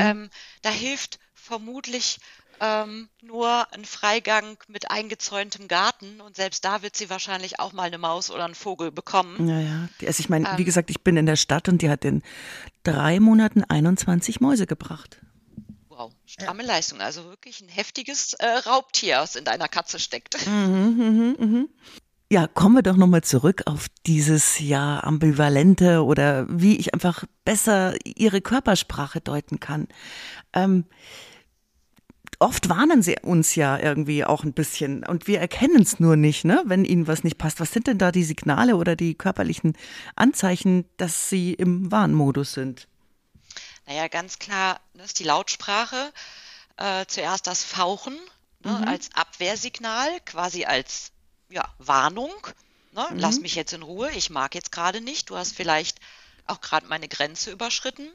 Ähm, 0.00 0.28
da 0.62 0.70
hilft 0.70 1.20
vermutlich 1.34 2.18
ähm, 2.60 3.08
nur 3.22 3.72
ein 3.72 3.84
Freigang 3.84 4.58
mit 4.68 4.90
eingezäuntem 4.90 5.66
Garten 5.66 6.20
und 6.20 6.36
selbst 6.36 6.64
da 6.64 6.82
wird 6.82 6.94
sie 6.96 7.08
wahrscheinlich 7.10 7.58
auch 7.58 7.72
mal 7.72 7.84
eine 7.84 7.98
Maus 7.98 8.30
oder 8.30 8.44
einen 8.44 8.54
Vogel 8.54 8.90
bekommen. 8.92 9.48
Ja, 9.48 9.58
ja. 9.60 9.88
Die- 10.00 10.06
Also 10.06 10.20
ich 10.20 10.28
meine, 10.28 10.48
Ähm. 10.50 10.58
wie 10.58 10.64
gesagt, 10.64 10.90
ich 10.90 11.00
bin 11.02 11.16
in 11.16 11.26
der 11.26 11.36
Stadt 11.36 11.68
und 11.68 11.82
die 11.82 11.88
hat 11.90 12.04
in 12.04 12.22
drei 12.84 13.18
Monaten 13.20 13.64
21 13.64 14.40
Mäuse 14.40 14.66
gebracht. 14.66 15.20
Wow, 15.88 16.12
stramme 16.26 16.62
Leistung. 16.62 17.00
Also 17.00 17.24
wirklich 17.24 17.60
ein 17.60 17.68
heftiges 17.68 18.34
äh, 18.34 18.46
Raubtier, 18.46 19.18
was 19.18 19.36
in 19.36 19.44
deiner 19.44 19.68
Katze 19.68 19.98
steckt. 19.98 20.36
Ja, 22.32 22.46
kommen 22.46 22.76
wir 22.76 22.82
doch 22.82 22.96
nochmal 22.96 23.22
zurück 23.24 23.62
auf 23.66 23.86
dieses 24.06 24.60
ja 24.60 25.02
ambivalente 25.02 26.04
oder 26.04 26.46
wie 26.48 26.76
ich 26.76 26.94
einfach 26.94 27.24
besser 27.44 27.94
ihre 28.04 28.40
Körpersprache 28.40 29.20
deuten 29.20 29.58
kann. 29.58 29.88
Ähm, 30.52 30.84
oft 32.40 32.68
warnen 32.68 33.02
sie 33.02 33.16
uns 33.22 33.54
ja 33.54 33.78
irgendwie 33.78 34.24
auch 34.24 34.42
ein 34.42 34.54
bisschen 34.54 35.06
und 35.06 35.26
wir 35.26 35.40
erkennen 35.40 35.82
es 35.82 36.00
nur 36.00 36.16
nicht, 36.16 36.44
ne, 36.44 36.62
wenn 36.64 36.84
ihnen 36.84 37.06
was 37.06 37.22
nicht 37.22 37.38
passt. 37.38 37.60
Was 37.60 37.70
sind 37.70 37.86
denn 37.86 37.98
da 37.98 38.10
die 38.10 38.24
Signale 38.24 38.76
oder 38.76 38.96
die 38.96 39.14
körperlichen 39.14 39.76
Anzeichen, 40.16 40.88
dass 40.96 41.28
sie 41.28 41.52
im 41.52 41.92
Warnmodus 41.92 42.54
sind? 42.54 42.88
Naja, 43.86 44.08
ganz 44.08 44.38
klar, 44.38 44.80
das 44.94 45.06
ist 45.06 45.18
die 45.18 45.24
Lautsprache. 45.24 46.12
Äh, 46.76 47.04
zuerst 47.06 47.46
das 47.46 47.62
Fauchen 47.62 48.16
ne, 48.64 48.86
als 48.86 49.10
Abwehrsignal, 49.14 50.08
quasi 50.24 50.64
als 50.64 51.12
ja, 51.50 51.68
Warnung. 51.78 52.32
Ne, 52.92 53.06
Lass 53.14 53.40
mich 53.40 53.54
jetzt 53.54 53.74
in 53.74 53.82
Ruhe, 53.82 54.10
ich 54.12 54.30
mag 54.30 54.54
jetzt 54.54 54.72
gerade 54.72 55.00
nicht. 55.00 55.28
Du 55.28 55.36
hast 55.36 55.54
vielleicht 55.54 56.00
auch 56.46 56.60
gerade 56.60 56.86
meine 56.86 57.08
Grenze 57.08 57.50
überschritten. 57.50 58.08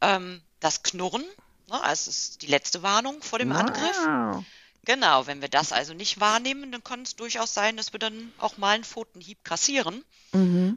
Ähm, 0.00 0.40
das 0.60 0.82
Knurren, 0.82 1.24
ne, 1.70 1.82
also 1.82 2.10
es 2.10 2.18
ist 2.18 2.42
die 2.42 2.46
letzte 2.46 2.82
Warnung 2.82 3.22
vor 3.22 3.38
dem 3.38 3.52
Angriff. 3.52 3.96
Wow. 4.06 4.44
Genau, 4.84 5.26
wenn 5.26 5.42
wir 5.42 5.48
das 5.48 5.72
also 5.72 5.92
nicht 5.94 6.20
wahrnehmen, 6.20 6.72
dann 6.72 6.82
kann 6.82 7.02
es 7.02 7.16
durchaus 7.16 7.52
sein, 7.52 7.76
dass 7.76 7.92
wir 7.92 8.00
dann 8.00 8.32
auch 8.38 8.56
mal 8.56 8.74
einen 8.74 8.84
Pfotenhieb 8.84 9.44
kassieren. 9.44 10.04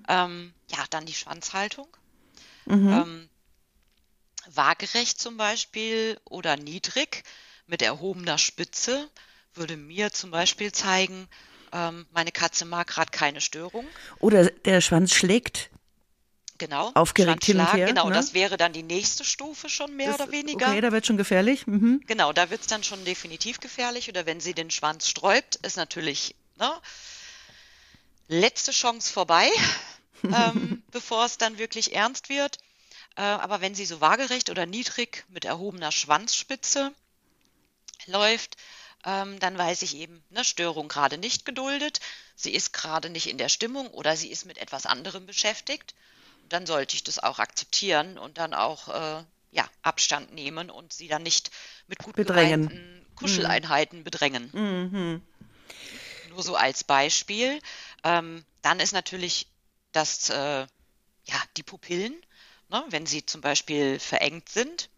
Ähm, 0.08 0.54
ja, 0.70 0.84
dann 0.90 1.06
die 1.06 1.14
Schwanzhaltung. 1.14 1.88
Ähm, 2.92 3.30
waagerecht 4.46 5.20
zum 5.20 5.38
Beispiel 5.38 6.20
oder 6.26 6.58
niedrig 6.58 7.24
mit 7.66 7.82
erhobener 7.82 8.38
Spitze 8.38 9.10
würde 9.54 9.78
mir 9.78 10.12
zum 10.12 10.32
Beispiel 10.32 10.72
zeigen, 10.72 11.28
ähm, 11.72 12.06
meine 12.12 12.32
Katze 12.32 12.66
mag 12.66 12.88
gerade 12.88 13.12
keine 13.12 13.42
Störung. 13.42 13.88
Oder 14.20 14.50
der 14.50 14.82
Schwanz 14.82 15.14
schlägt. 15.14 15.70
Genau. 16.60 16.92
Aufgeregt 16.94 17.46
hin 17.46 17.60
und 17.60 17.74
her, 17.74 17.88
Genau, 17.88 18.08
ne? 18.10 18.14
das 18.16 18.34
wäre 18.34 18.58
dann 18.58 18.74
die 18.74 18.84
nächste 18.84 19.26
Stufe 19.26 19.70
schon 19.70 19.96
mehr 19.96 20.12
Das- 20.12 20.22
oder 20.22 20.32
weniger. 20.32 20.68
Okay, 20.68 20.82
da 20.82 20.92
wird 20.92 21.06
schon 21.06 21.18
gefährlich. 21.18 21.66
Mhm. 21.68 22.02
Genau, 22.06 22.32
da 22.32 22.50
wird 22.50 22.62
es 22.62 22.68
dann 22.68 22.84
schon 22.84 23.04
definitiv 23.06 23.60
gefährlich. 23.60 24.08
Oder 24.10 24.26
wenn 24.26 24.40
sie 24.40 24.54
den 24.54 24.70
Schwanz 24.70 25.08
sträubt, 25.08 25.56
ist 25.58 25.78
natürlich 25.78 26.36
ne, 26.58 26.72
letzte 28.28 28.72
Chance 28.72 29.12
vorbei, 29.12 29.50
ähm, 30.24 30.84
bevor 30.92 31.26
es 31.26 31.38
dann 31.38 31.58
wirklich 31.58 31.96
ernst 31.96 32.30
wird. 32.30 32.60
Äh, 33.16 33.22
aber 33.22 33.62
wenn 33.62 33.76
sie 33.76 33.86
so 33.86 34.00
waagerecht 34.02 34.50
oder 34.50 34.66
niedrig 34.66 35.26
mit 35.30 35.46
erhobener 35.46 35.92
Schwanzspitze 35.92 36.94
läuft, 38.06 38.58
ähm, 39.06 39.40
dann 39.40 39.58
weiß 39.58 39.82
ich 39.82 39.96
eben, 39.98 40.24
eine 40.32 40.44
Störung 40.44 40.88
gerade 40.88 41.18
nicht 41.18 41.46
geduldet. 41.46 42.00
Sie 42.36 42.54
ist 42.54 42.74
gerade 42.74 43.10
nicht 43.10 43.28
in 43.28 43.38
der 43.38 43.50
Stimmung 43.50 43.88
oder 43.88 44.16
sie 44.16 44.30
ist 44.30 44.46
mit 44.46 44.58
etwas 44.58 44.86
anderem 44.86 45.26
beschäftigt. 45.26 45.94
Dann 46.50 46.66
sollte 46.66 46.96
ich 46.96 47.04
das 47.04 47.20
auch 47.20 47.40
akzeptieren 47.40 48.18
und 48.18 48.38
dann 48.38 48.54
auch 48.54 48.88
äh, 48.90 49.24
ja, 49.52 49.70
Abstand 49.82 50.34
nehmen 50.34 50.70
und 50.70 50.94
sie 50.94 51.08
dann 51.08 51.24
nicht 51.24 51.52
mit 51.88 52.00
gut 52.00 52.16
Bedrängen. 52.16 52.92
Kuscheleinheiten 53.16 54.04
bedrängen. 54.04 54.52
Nur 56.30 56.44
so 56.44 56.56
als 56.56 56.84
Beispiel. 56.84 57.60
Ähm, 58.04 58.44
dann 58.62 58.80
ist 58.80 58.92
natürlich 58.92 59.48
das, 59.92 60.30
äh, 60.30 60.66
ja, 61.26 61.44
die 61.58 61.64
Pupillen, 61.64 62.16
ne, 62.70 62.84
wenn 62.90 63.06
sie 63.06 63.26
zum 63.26 63.42
Beispiel 63.42 64.00
verengt 64.00 64.50
sind, 64.50 64.90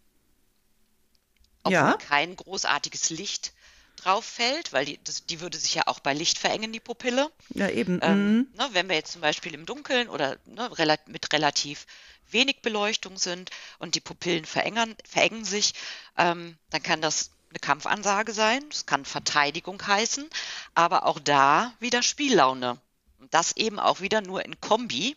obwohl 1.62 1.72
Ja. 1.72 1.96
kein 1.98 2.34
großartiges 2.36 3.10
Licht 3.10 3.52
drauf 3.96 4.24
fällt, 4.24 4.72
weil 4.72 4.84
die, 4.84 5.00
das, 5.04 5.26
die 5.26 5.40
würde 5.40 5.58
sich 5.58 5.74
ja 5.74 5.84
auch 5.86 6.00
bei 6.00 6.12
Licht 6.14 6.38
verengen, 6.38 6.72
die 6.72 6.80
Pupille. 6.80 7.30
Ja, 7.50 7.68
eben. 7.68 8.00
Ähm, 8.02 8.36
mhm. 8.38 8.46
ne, 8.54 8.68
wenn 8.72 8.88
wir 8.88 8.96
jetzt 8.96 9.12
zum 9.12 9.20
Beispiel 9.20 9.54
im 9.54 9.66
Dunkeln 9.66 10.08
oder 10.08 10.36
ne, 10.46 10.70
mit 11.06 11.32
relativ 11.32 11.86
wenig 12.30 12.62
Beleuchtung 12.62 13.18
sind 13.18 13.50
und 13.78 13.94
die 13.94 14.00
Pupillen 14.00 14.44
verengen, 14.44 14.96
verengen 15.08 15.44
sich, 15.44 15.74
ähm, 16.16 16.56
dann 16.70 16.82
kann 16.82 17.00
das 17.00 17.30
eine 17.50 17.58
Kampfansage 17.60 18.32
sein, 18.32 18.64
das 18.68 18.86
kann 18.86 19.04
Verteidigung 19.04 19.84
heißen, 19.86 20.28
aber 20.74 21.06
auch 21.06 21.18
da 21.20 21.72
wieder 21.80 22.02
Spiellaune. 22.02 22.80
Und 23.18 23.32
das 23.32 23.56
eben 23.56 23.78
auch 23.78 24.00
wieder 24.00 24.20
nur 24.20 24.44
in 24.44 24.60
Kombi 24.60 25.16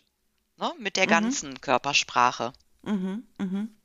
ne, 0.56 0.72
mit 0.78 0.96
der 0.96 1.06
Mhm. 1.06 1.10
ganzen 1.10 1.60
Körpersprache. 1.60 2.52
Mhm, 2.82 3.26
mhm. 3.38 3.76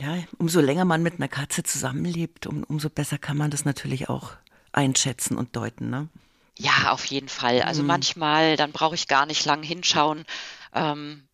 Ja, 0.00 0.16
umso 0.38 0.60
länger 0.60 0.84
man 0.86 1.02
mit 1.02 1.14
einer 1.14 1.28
Katze 1.28 1.62
zusammenlebt, 1.62 2.46
um, 2.46 2.64
umso 2.64 2.88
besser 2.88 3.18
kann 3.18 3.36
man 3.36 3.50
das 3.50 3.64
natürlich 3.66 4.08
auch 4.08 4.32
einschätzen 4.72 5.36
und 5.36 5.56
deuten, 5.56 5.90
ne? 5.90 6.08
Ja, 6.58 6.90
auf 6.92 7.04
jeden 7.06 7.28
Fall. 7.28 7.62
Also 7.62 7.82
Mhm. 7.82 7.88
manchmal, 7.88 8.56
dann 8.56 8.72
brauche 8.72 8.94
ich 8.94 9.08
gar 9.08 9.26
nicht 9.26 9.44
lang 9.44 9.62
hinschauen. 9.62 10.24
Ähm, 10.74 11.26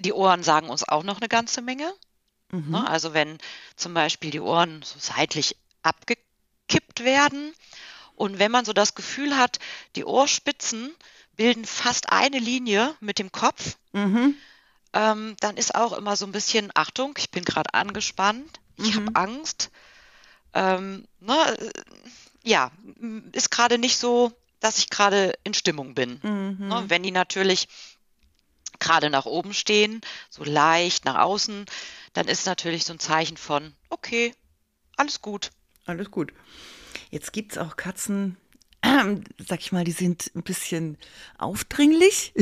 die 0.00 0.12
Ohren 0.12 0.42
sagen 0.42 0.68
uns 0.68 0.86
auch 0.86 1.02
noch 1.02 1.18
eine 1.18 1.28
ganze 1.28 1.60
Menge. 1.62 1.92
Mhm. 2.52 2.70
Ne? 2.70 2.88
Also 2.88 3.14
wenn 3.14 3.38
zum 3.76 3.94
Beispiel 3.94 4.30
die 4.30 4.40
Ohren 4.40 4.82
so 4.82 4.98
seitlich 4.98 5.56
abgekippt 5.82 7.04
werden 7.04 7.52
und 8.14 8.38
wenn 8.38 8.50
man 8.50 8.64
so 8.64 8.72
das 8.72 8.94
Gefühl 8.94 9.36
hat, 9.36 9.58
die 9.96 10.04
Ohrspitzen 10.04 10.90
bilden 11.36 11.64
fast 11.64 12.12
eine 12.12 12.38
Linie 12.38 12.94
mit 13.00 13.18
dem 13.18 13.32
Kopf, 13.32 13.76
Mhm. 13.92 14.34
Ähm, 14.98 15.36
dann 15.38 15.56
ist 15.56 15.76
auch 15.76 15.92
immer 15.92 16.16
so 16.16 16.26
ein 16.26 16.32
bisschen, 16.32 16.72
Achtung, 16.74 17.14
ich 17.18 17.30
bin 17.30 17.44
gerade 17.44 17.72
angespannt, 17.72 18.58
ich 18.76 18.96
Mhm. 18.96 18.96
habe 18.96 19.14
Angst. 19.14 19.70
Ähm, 20.54 21.06
ne, 21.20 21.56
äh, 21.56 21.70
ja, 22.42 22.72
ist 23.30 23.52
gerade 23.52 23.78
nicht 23.78 23.96
so, 23.96 24.32
dass 24.58 24.78
ich 24.78 24.90
gerade 24.90 25.38
in 25.44 25.54
Stimmung 25.54 25.94
bin. 25.94 26.20
Mhm. 26.24 26.66
Ne, 26.66 26.84
wenn 26.88 27.04
die 27.04 27.12
natürlich 27.12 27.68
gerade 28.80 29.08
nach 29.08 29.24
oben 29.24 29.54
stehen, 29.54 30.00
so 30.30 30.42
leicht 30.42 31.04
nach 31.04 31.18
außen, 31.18 31.66
dann 32.12 32.26
ist 32.26 32.46
natürlich 32.46 32.84
so 32.84 32.92
ein 32.92 32.98
Zeichen 32.98 33.36
von, 33.36 33.74
okay, 33.90 34.34
alles 34.96 35.22
gut. 35.22 35.50
Alles 35.86 36.10
gut. 36.10 36.32
Jetzt 37.10 37.32
gibt 37.32 37.52
es 37.52 37.58
auch 37.58 37.76
Katzen, 37.76 38.36
sag 39.38 39.60
ich 39.60 39.70
mal, 39.70 39.84
die 39.84 39.92
sind 39.92 40.32
ein 40.34 40.42
bisschen 40.42 40.98
aufdringlich. 41.38 42.32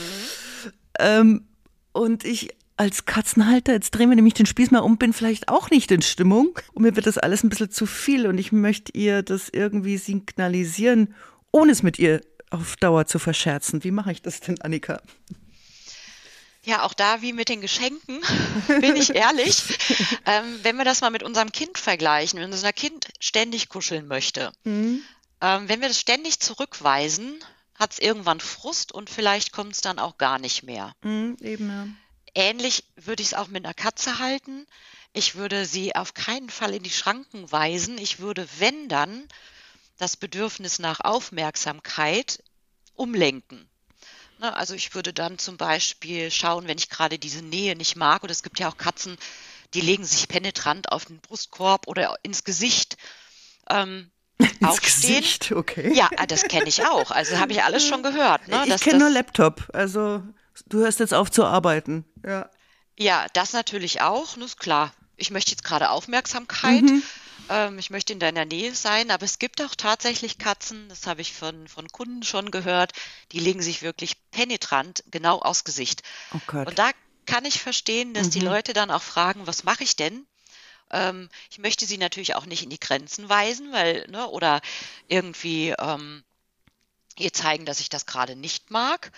ähm, 0.98 1.46
und 1.94 2.24
ich 2.24 2.50
als 2.76 3.04
Katzenhalter, 3.06 3.72
jetzt 3.72 3.92
drehen 3.92 4.08
wir 4.10 4.16
nämlich 4.16 4.34
den 4.34 4.46
Spieß 4.46 4.72
mal 4.72 4.80
um, 4.80 4.98
bin 4.98 5.12
vielleicht 5.12 5.48
auch 5.48 5.70
nicht 5.70 5.90
in 5.92 6.02
Stimmung. 6.02 6.58
Und 6.72 6.82
mir 6.82 6.96
wird 6.96 7.06
das 7.06 7.18
alles 7.18 7.44
ein 7.44 7.48
bisschen 7.48 7.70
zu 7.70 7.86
viel 7.86 8.26
und 8.26 8.36
ich 8.36 8.50
möchte 8.50 8.92
ihr 8.98 9.22
das 9.22 9.48
irgendwie 9.48 9.96
signalisieren, 9.96 11.14
ohne 11.52 11.70
es 11.70 11.84
mit 11.84 12.00
ihr 12.00 12.20
auf 12.50 12.74
Dauer 12.76 13.06
zu 13.06 13.18
verscherzen. 13.20 13.84
Wie 13.84 13.92
mache 13.92 14.10
ich 14.10 14.22
das 14.22 14.40
denn, 14.40 14.60
Annika? 14.60 15.00
Ja, 16.64 16.82
auch 16.82 16.94
da 16.94 17.20
wie 17.22 17.32
mit 17.32 17.48
den 17.48 17.60
Geschenken, 17.60 18.20
bin 18.80 18.96
ich 18.96 19.14
ehrlich. 19.14 19.62
Ähm, 20.26 20.44
wenn 20.62 20.76
wir 20.76 20.84
das 20.84 21.00
mal 21.00 21.10
mit 21.10 21.22
unserem 21.22 21.52
Kind 21.52 21.78
vergleichen, 21.78 22.40
wenn 22.40 22.50
unser 22.50 22.72
Kind 22.72 23.06
ständig 23.20 23.68
kuscheln 23.68 24.08
möchte, 24.08 24.50
Mhm. 24.64 25.00
ähm, 25.42 25.68
wenn 25.68 25.80
wir 25.80 25.88
das 25.88 26.00
ständig 26.00 26.40
zurückweisen, 26.40 27.34
hat 27.84 27.92
es 27.92 27.98
irgendwann 27.98 28.40
Frust 28.40 28.92
und 28.92 29.10
vielleicht 29.10 29.52
kommt 29.52 29.74
es 29.74 29.82
dann 29.82 29.98
auch 29.98 30.16
gar 30.16 30.38
nicht 30.38 30.62
mehr. 30.62 30.94
Mhm, 31.02 31.36
eben, 31.40 31.68
ja. 31.68 31.86
Ähnlich 32.34 32.84
würde 32.96 33.22
ich 33.22 33.28
es 33.28 33.34
auch 33.34 33.48
mit 33.48 33.62
einer 33.62 33.74
Katze 33.74 34.18
halten. 34.18 34.66
Ich 35.12 35.34
würde 35.34 35.66
sie 35.66 35.94
auf 35.94 36.14
keinen 36.14 36.48
Fall 36.48 36.72
in 36.72 36.82
die 36.82 36.90
Schranken 36.90 37.52
weisen. 37.52 37.98
Ich 37.98 38.20
würde, 38.20 38.48
wenn 38.58 38.88
dann, 38.88 39.28
das 39.98 40.16
Bedürfnis 40.16 40.78
nach 40.78 41.00
Aufmerksamkeit 41.00 42.42
umlenken. 42.94 43.68
Ne, 44.38 44.56
also 44.56 44.74
ich 44.74 44.94
würde 44.94 45.12
dann 45.12 45.38
zum 45.38 45.58
Beispiel 45.58 46.30
schauen, 46.30 46.66
wenn 46.66 46.78
ich 46.78 46.88
gerade 46.88 47.18
diese 47.18 47.42
Nähe 47.42 47.76
nicht 47.76 47.96
mag, 47.96 48.24
oder 48.24 48.32
es 48.32 48.42
gibt 48.42 48.58
ja 48.58 48.68
auch 48.68 48.78
Katzen, 48.78 49.18
die 49.74 49.82
legen 49.82 50.04
sich 50.04 50.26
penetrant 50.26 50.90
auf 50.90 51.04
den 51.04 51.20
Brustkorb 51.20 51.86
oder 51.86 52.16
ins 52.22 52.44
Gesicht. 52.44 52.96
Ähm, 53.68 54.10
Ins 54.38 54.50
aufstehen. 54.68 55.20
Gesicht, 55.20 55.52
okay. 55.52 55.92
Ja, 55.94 56.08
das 56.28 56.42
kenne 56.44 56.68
ich 56.68 56.86
auch. 56.86 57.10
Also 57.10 57.38
habe 57.38 57.52
ich 57.52 57.62
alles 57.62 57.86
schon 57.86 58.02
gehört. 58.02 58.48
Ne, 58.48 58.64
ich 58.66 58.80
kenne 58.80 58.98
nur 58.98 59.08
das- 59.08 59.14
Laptop. 59.14 59.68
Also 59.72 60.22
du 60.66 60.78
hörst 60.78 61.00
jetzt 61.00 61.14
auf 61.14 61.30
zu 61.30 61.44
arbeiten. 61.44 62.04
Ja. 62.26 62.50
Ja, 62.98 63.26
das 63.32 63.52
natürlich 63.52 64.00
auch, 64.00 64.36
ne, 64.36 64.44
ist 64.44 64.58
klar. 64.58 64.92
Ich 65.16 65.30
möchte 65.30 65.50
jetzt 65.52 65.64
gerade 65.64 65.90
Aufmerksamkeit. 65.90 66.82
Ähm, 67.50 67.78
ich 67.78 67.90
möchte 67.90 68.12
in 68.12 68.18
deiner 68.20 68.44
Nähe 68.44 68.74
sein, 68.74 69.10
aber 69.10 69.24
es 69.24 69.38
gibt 69.38 69.60
auch 69.62 69.74
tatsächlich 69.76 70.38
Katzen, 70.38 70.88
das 70.88 71.06
habe 71.06 71.20
ich 71.20 71.32
von, 71.34 71.68
von 71.68 71.88
Kunden 71.88 72.22
schon 72.22 72.50
gehört, 72.50 72.92
die 73.32 73.38
legen 73.38 73.60
sich 73.62 73.82
wirklich 73.82 74.16
penetrant 74.30 75.04
genau 75.10 75.40
aufs 75.40 75.64
Gesicht. 75.64 76.02
Oh 76.34 76.38
Gott. 76.46 76.66
Und 76.68 76.78
da 76.78 76.90
kann 77.26 77.44
ich 77.44 77.60
verstehen, 77.60 78.14
dass 78.14 78.30
die 78.30 78.40
Leute 78.40 78.72
dann 78.72 78.90
auch 78.90 79.02
fragen, 79.02 79.46
was 79.46 79.62
mache 79.64 79.84
ich 79.84 79.94
denn? 79.96 80.26
Ähm, 80.90 81.28
ich 81.50 81.58
möchte 81.58 81.86
sie 81.86 81.98
natürlich 81.98 82.34
auch 82.34 82.46
nicht 82.46 82.62
in 82.62 82.70
die 82.70 82.80
Grenzen 82.80 83.28
weisen, 83.28 83.72
weil, 83.72 84.06
ne, 84.08 84.28
oder 84.28 84.60
irgendwie 85.08 85.70
ähm, 85.78 86.24
ihr 87.18 87.32
zeigen, 87.32 87.64
dass 87.66 87.80
ich 87.80 87.88
das 87.88 88.06
gerade 88.06 88.36
nicht 88.36 88.70
mag, 88.70 89.12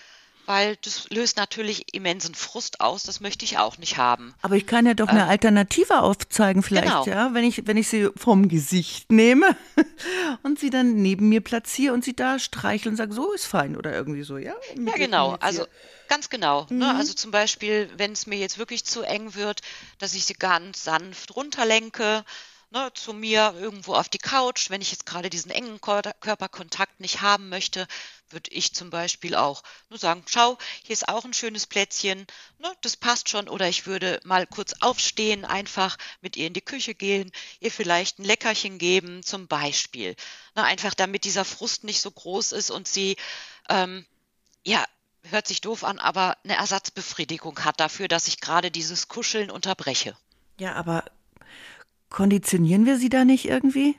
weil 0.47 0.77
das 0.77 1.11
löst 1.11 1.37
natürlich 1.37 1.95
immensen 1.95 2.35
Frust 2.35 2.81
aus, 2.81 3.03
das 3.03 3.21
möchte 3.21 3.45
ich 3.45 3.59
auch 3.59 3.79
nicht 3.79 3.97
haben. 3.97 4.35
Aber 4.43 4.57
ich 4.57 4.67
kann 4.67 4.87
ja 4.87 4.95
doch 4.95 5.09
eine 5.09 5.27
Alternative 5.27 6.01
aufzeigen, 6.01 6.63
vielleicht, 6.63 6.87
Genau. 6.87 7.07
ja, 7.07 7.35
wenn 7.35 7.45
ich, 7.45 7.67
wenn 7.67 7.77
ich 7.77 7.89
sie 7.89 8.11
vom 8.17 8.49
Gesicht 8.49 9.11
nehme 9.13 9.57
und 10.43 10.59
sie 10.59 10.71
dann 10.71 10.95
neben 11.03 11.29
mir 11.29 11.41
platziere 11.41 11.93
und 11.93 12.05
sie 12.05 12.15
da 12.15 12.39
streichle 12.39 12.91
und 12.91 12.97
sage, 12.97 13.13
so 13.13 13.33
ist 13.33 13.47
fein 13.47 13.77
oder 13.77 13.93
irgendwie 13.93 14.23
so, 14.23 14.39
ja? 14.39 14.55
Ja, 14.77 14.93
genau. 14.95 15.37
Also 15.41 15.67
ganz 16.09 16.31
genau. 16.31 16.67
Ne? 16.71 16.95
Also 16.97 17.15
zum 17.15 17.31
Beispiel, 17.31 17.91
wenn 17.97 18.13
es 18.13 18.27
mir 18.27 18.39
jetzt 18.39 18.59
wirklich 18.59 18.85
zu 18.85 19.03
eng 19.03 19.35
wird, 19.35 19.61
dass 19.99 20.15
ich 20.15 20.25
sie 20.25 20.35
ganz 20.35 20.85
sanft 20.85 21.35
runterlenke, 21.37 22.25
ne, 22.71 22.91
zu 22.95 23.13
mir 23.13 23.55
irgendwo 23.59 23.95
auf 23.95 24.09
die 24.09 24.19
Couch. 24.19 24.71
Wenn 24.71 24.81
ich 24.81 24.91
jetzt 24.91 25.07
gerade 25.07 25.31
diesen 25.31 25.51
engen 25.51 25.81
Körperkontakt 25.81 27.01
nicht 27.01 27.21
haben 27.21 27.49
möchte, 27.49 27.87
würde 28.31 28.51
ich 28.51 28.75
zum 28.75 28.91
Beispiel 28.91 29.35
auch 29.35 29.63
nur 29.89 29.99
sagen, 29.99 30.25
schau, 30.27 30.59
hier 30.83 30.93
ist 30.93 31.09
auch 31.09 31.25
ein 31.25 31.33
schönes 31.33 31.67
Plätzchen, 31.67 32.27
ne, 32.59 32.73
das 32.83 32.97
passt 32.97 33.29
schon. 33.29 33.49
Oder 33.49 33.69
ich 33.69 33.87
würde 33.87 34.21
mal 34.25 34.47
kurz 34.47 34.75
aufstehen, 34.81 35.45
einfach 35.45 35.97
mit 36.21 36.37
ihr 36.37 36.47
in 36.47 36.55
die 36.55 36.61
Küche 36.61 36.95
gehen, 36.95 37.31
ihr 37.61 37.71
vielleicht 37.71 38.19
ein 38.19 38.25
Leckerchen 38.25 38.79
geben, 38.79 39.23
zum 39.23 39.47
Beispiel. 39.47 40.17
Ne, 40.55 40.65
einfach 40.65 40.95
damit 40.95 41.25
dieser 41.25 41.45
Frust 41.45 41.85
nicht 41.85 42.01
so 42.01 42.11
groß 42.11 42.53
ist 42.53 42.71
und 42.71 42.89
sie 42.89 43.17
ähm, 43.69 44.05
ja, 44.65 44.85
hört 45.23 45.47
sich 45.47 45.61
doof 45.61 45.85
an, 45.85 45.99
aber 45.99 46.37
eine 46.45 46.57
Ersatzbefriedigung 46.57 47.65
hat 47.65 47.81
dafür, 47.81 48.09
dass 48.09 48.29
ich 48.29 48.41
gerade 48.41 48.71
dieses 48.71 49.09
Kuscheln 49.09 49.51
unterbreche. 49.51 50.17
Ja, 50.59 50.75
aber 50.75 51.05
konditionieren 52.17 52.87
wir 52.87 52.97
sie 52.97 53.11
da 53.11 53.27
nicht 53.27 53.45
irgendwie? 53.45 53.95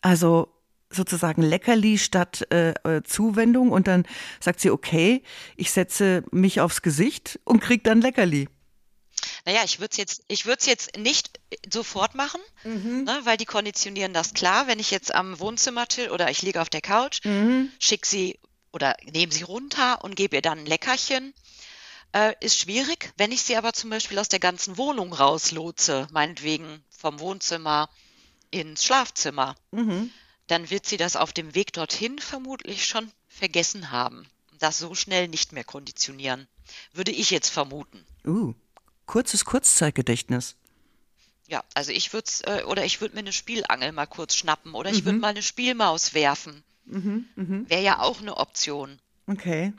Also 0.00 0.48
sozusagen 0.90 1.42
Leckerli 1.42 1.96
statt 1.96 2.44
äh, 2.50 2.70
äh, 2.82 3.04
Zuwendung 3.04 3.70
und 3.70 3.86
dann 3.86 4.04
sagt 4.40 4.58
sie, 4.58 4.70
okay, 4.70 5.22
ich 5.56 5.70
setze 5.70 6.24
mich 6.32 6.60
aufs 6.60 6.82
Gesicht 6.82 7.38
und 7.44 7.60
krieg 7.60 7.84
dann 7.84 8.00
Leckerli. 8.00 8.48
Naja, 9.44 9.60
ich 9.64 9.78
würde 9.78 9.92
es 9.92 9.96
jetzt, 9.96 10.24
ich 10.26 10.44
würde 10.44 10.58
es 10.58 10.66
jetzt 10.66 10.98
nicht 10.98 11.38
sofort 11.72 12.16
machen, 12.16 12.40
ne, 12.64 13.20
weil 13.22 13.36
die 13.36 13.44
konditionieren 13.44 14.12
das 14.12 14.34
klar. 14.34 14.66
Wenn 14.66 14.80
ich 14.80 14.90
jetzt 14.90 15.14
am 15.14 15.38
Wohnzimmertisch 15.38 16.10
oder 16.10 16.30
ich 16.30 16.42
liege 16.42 16.60
auf 16.60 16.68
der 16.68 16.80
Couch, 16.80 17.20
schick 17.78 18.06
sie 18.06 18.40
oder 18.72 18.96
nehme 19.12 19.32
sie 19.32 19.44
runter 19.44 20.02
und 20.02 20.16
gebe 20.16 20.34
ihr 20.34 20.42
dann 20.42 20.58
ein 20.58 20.66
Leckerchen, 20.66 21.32
äh, 22.12 22.34
ist 22.40 22.58
schwierig. 22.58 23.12
Wenn 23.16 23.32
ich 23.32 23.42
sie 23.42 23.56
aber 23.56 23.72
zum 23.72 23.90
Beispiel 23.90 24.18
aus 24.18 24.28
der 24.28 24.40
ganzen 24.40 24.76
Wohnung 24.76 25.12
rauslotse, 25.12 26.06
meinetwegen 26.12 26.82
vom 26.90 27.20
Wohnzimmer 27.20 27.88
ins 28.50 28.84
Schlafzimmer, 28.84 29.54
dann 30.46 30.70
wird 30.70 30.86
sie 30.86 30.98
das 30.98 31.16
auf 31.16 31.32
dem 31.32 31.54
Weg 31.54 31.72
dorthin 31.72 32.18
vermutlich 32.18 32.84
schon 32.84 33.10
vergessen 33.28 33.90
haben. 33.90 34.26
Das 34.58 34.78
so 34.78 34.94
schnell 34.94 35.28
nicht 35.28 35.52
mehr 35.52 35.64
konditionieren. 35.64 36.46
Würde 36.92 37.10
ich 37.10 37.30
jetzt 37.30 37.48
vermuten. 37.48 38.04
Uh, 38.26 38.54
kurzes 39.06 39.44
Kurzzeitgedächtnis. 39.44 40.54
Ja, 41.48 41.64
also 41.74 41.92
ich 41.92 42.12
würde 42.12 42.30
äh, 42.44 42.62
oder 42.64 42.84
ich 42.84 43.00
würde 43.00 43.14
mir 43.14 43.20
eine 43.20 43.32
Spielangel 43.32 43.92
mal 43.92 44.06
kurz 44.06 44.36
schnappen 44.36 44.74
oder 44.74 44.90
ich 44.90 45.04
würde 45.04 45.18
mal 45.18 45.28
eine 45.28 45.42
Spielmaus 45.42 46.14
werfen. 46.14 46.62
Wäre 46.84 47.82
ja 47.82 48.00
auch 48.00 48.20
eine 48.20 48.36
Option. 48.36 49.00
Okay. 49.26 49.72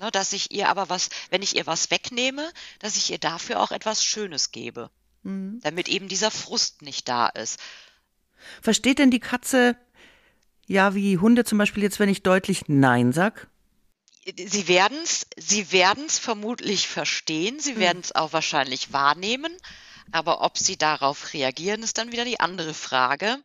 Ne, 0.00 0.10
dass 0.10 0.32
ich 0.32 0.50
ihr 0.50 0.70
aber 0.70 0.88
was, 0.88 1.10
wenn 1.28 1.42
ich 1.42 1.56
ihr 1.56 1.66
was 1.66 1.90
wegnehme, 1.90 2.50
dass 2.78 2.96
ich 2.96 3.10
ihr 3.10 3.18
dafür 3.18 3.60
auch 3.60 3.70
etwas 3.70 4.02
Schönes 4.02 4.50
gebe. 4.50 4.90
Damit 5.22 5.88
eben 5.88 6.08
dieser 6.08 6.30
Frust 6.30 6.80
nicht 6.80 7.06
da 7.06 7.28
ist. 7.28 7.60
Versteht 8.62 8.98
denn 8.98 9.10
die 9.10 9.20
Katze, 9.20 9.76
ja, 10.66 10.94
wie 10.94 11.18
Hunde 11.18 11.44
zum 11.44 11.58
Beispiel 11.58 11.82
jetzt, 11.82 11.98
wenn 11.98 12.08
ich 12.08 12.22
deutlich 12.22 12.62
Nein 12.68 13.12
sag? 13.12 13.48
Sie 14.24 14.68
werden's, 14.68 15.26
sie 15.36 15.70
werden's 15.70 16.18
vermutlich 16.18 16.88
verstehen, 16.88 17.60
sie 17.60 17.76
werden's 17.76 18.12
auch 18.12 18.32
wahrscheinlich 18.32 18.94
wahrnehmen, 18.94 19.52
aber 20.12 20.40
ob 20.40 20.56
sie 20.56 20.78
darauf 20.78 21.34
reagieren, 21.34 21.82
ist 21.82 21.98
dann 21.98 22.10
wieder 22.12 22.24
die 22.24 22.40
andere 22.40 22.72
Frage. 22.72 23.36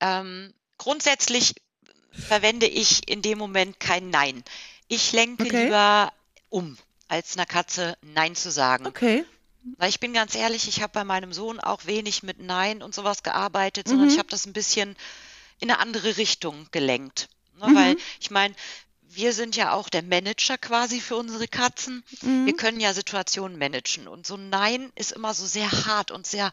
Ähm, 0.00 0.52
grundsätzlich 0.76 1.54
verwende 2.10 2.66
ich 2.66 3.08
in 3.08 3.22
dem 3.22 3.38
Moment 3.38 3.78
kein 3.78 4.10
Nein. 4.10 4.42
Ich 4.88 5.12
lenke 5.12 5.44
Okay. 5.44 5.64
lieber 5.64 6.12
um, 6.48 6.76
als 7.08 7.36
einer 7.36 7.46
Katze 7.46 7.96
Nein 8.02 8.34
zu 8.36 8.50
sagen. 8.50 8.86
Okay. 8.86 9.24
Weil 9.76 9.90
ich 9.90 10.00
bin 10.00 10.12
ganz 10.14 10.34
ehrlich, 10.34 10.66
ich 10.68 10.80
habe 10.82 10.92
bei 10.92 11.04
meinem 11.04 11.32
Sohn 11.32 11.60
auch 11.60 11.86
wenig 11.86 12.22
mit 12.22 12.38
Nein 12.40 12.82
und 12.82 12.94
sowas 12.94 13.22
gearbeitet, 13.22 13.88
sondern 13.88 14.06
Mhm. 14.08 14.12
ich 14.12 14.18
habe 14.18 14.28
das 14.28 14.46
ein 14.46 14.52
bisschen 14.52 14.96
in 15.60 15.70
eine 15.70 15.80
andere 15.80 16.16
Richtung 16.16 16.68
gelenkt. 16.70 17.28
Ne, 17.58 17.68
Mhm. 17.68 17.74
Weil 17.74 17.96
ich 18.20 18.30
meine, 18.30 18.54
wir 19.02 19.32
sind 19.32 19.56
ja 19.56 19.72
auch 19.72 19.88
der 19.88 20.02
Manager 20.02 20.58
quasi 20.58 21.00
für 21.00 21.16
unsere 21.16 21.48
Katzen. 21.48 22.04
Mhm. 22.22 22.46
Wir 22.46 22.56
können 22.56 22.80
ja 22.80 22.94
Situationen 22.94 23.58
managen. 23.58 24.06
Und 24.08 24.26
so 24.26 24.36
ein 24.36 24.48
Nein 24.50 24.92
ist 24.94 25.12
immer 25.12 25.34
so 25.34 25.46
sehr 25.46 25.70
hart 25.86 26.10
und 26.10 26.26
sehr 26.26 26.52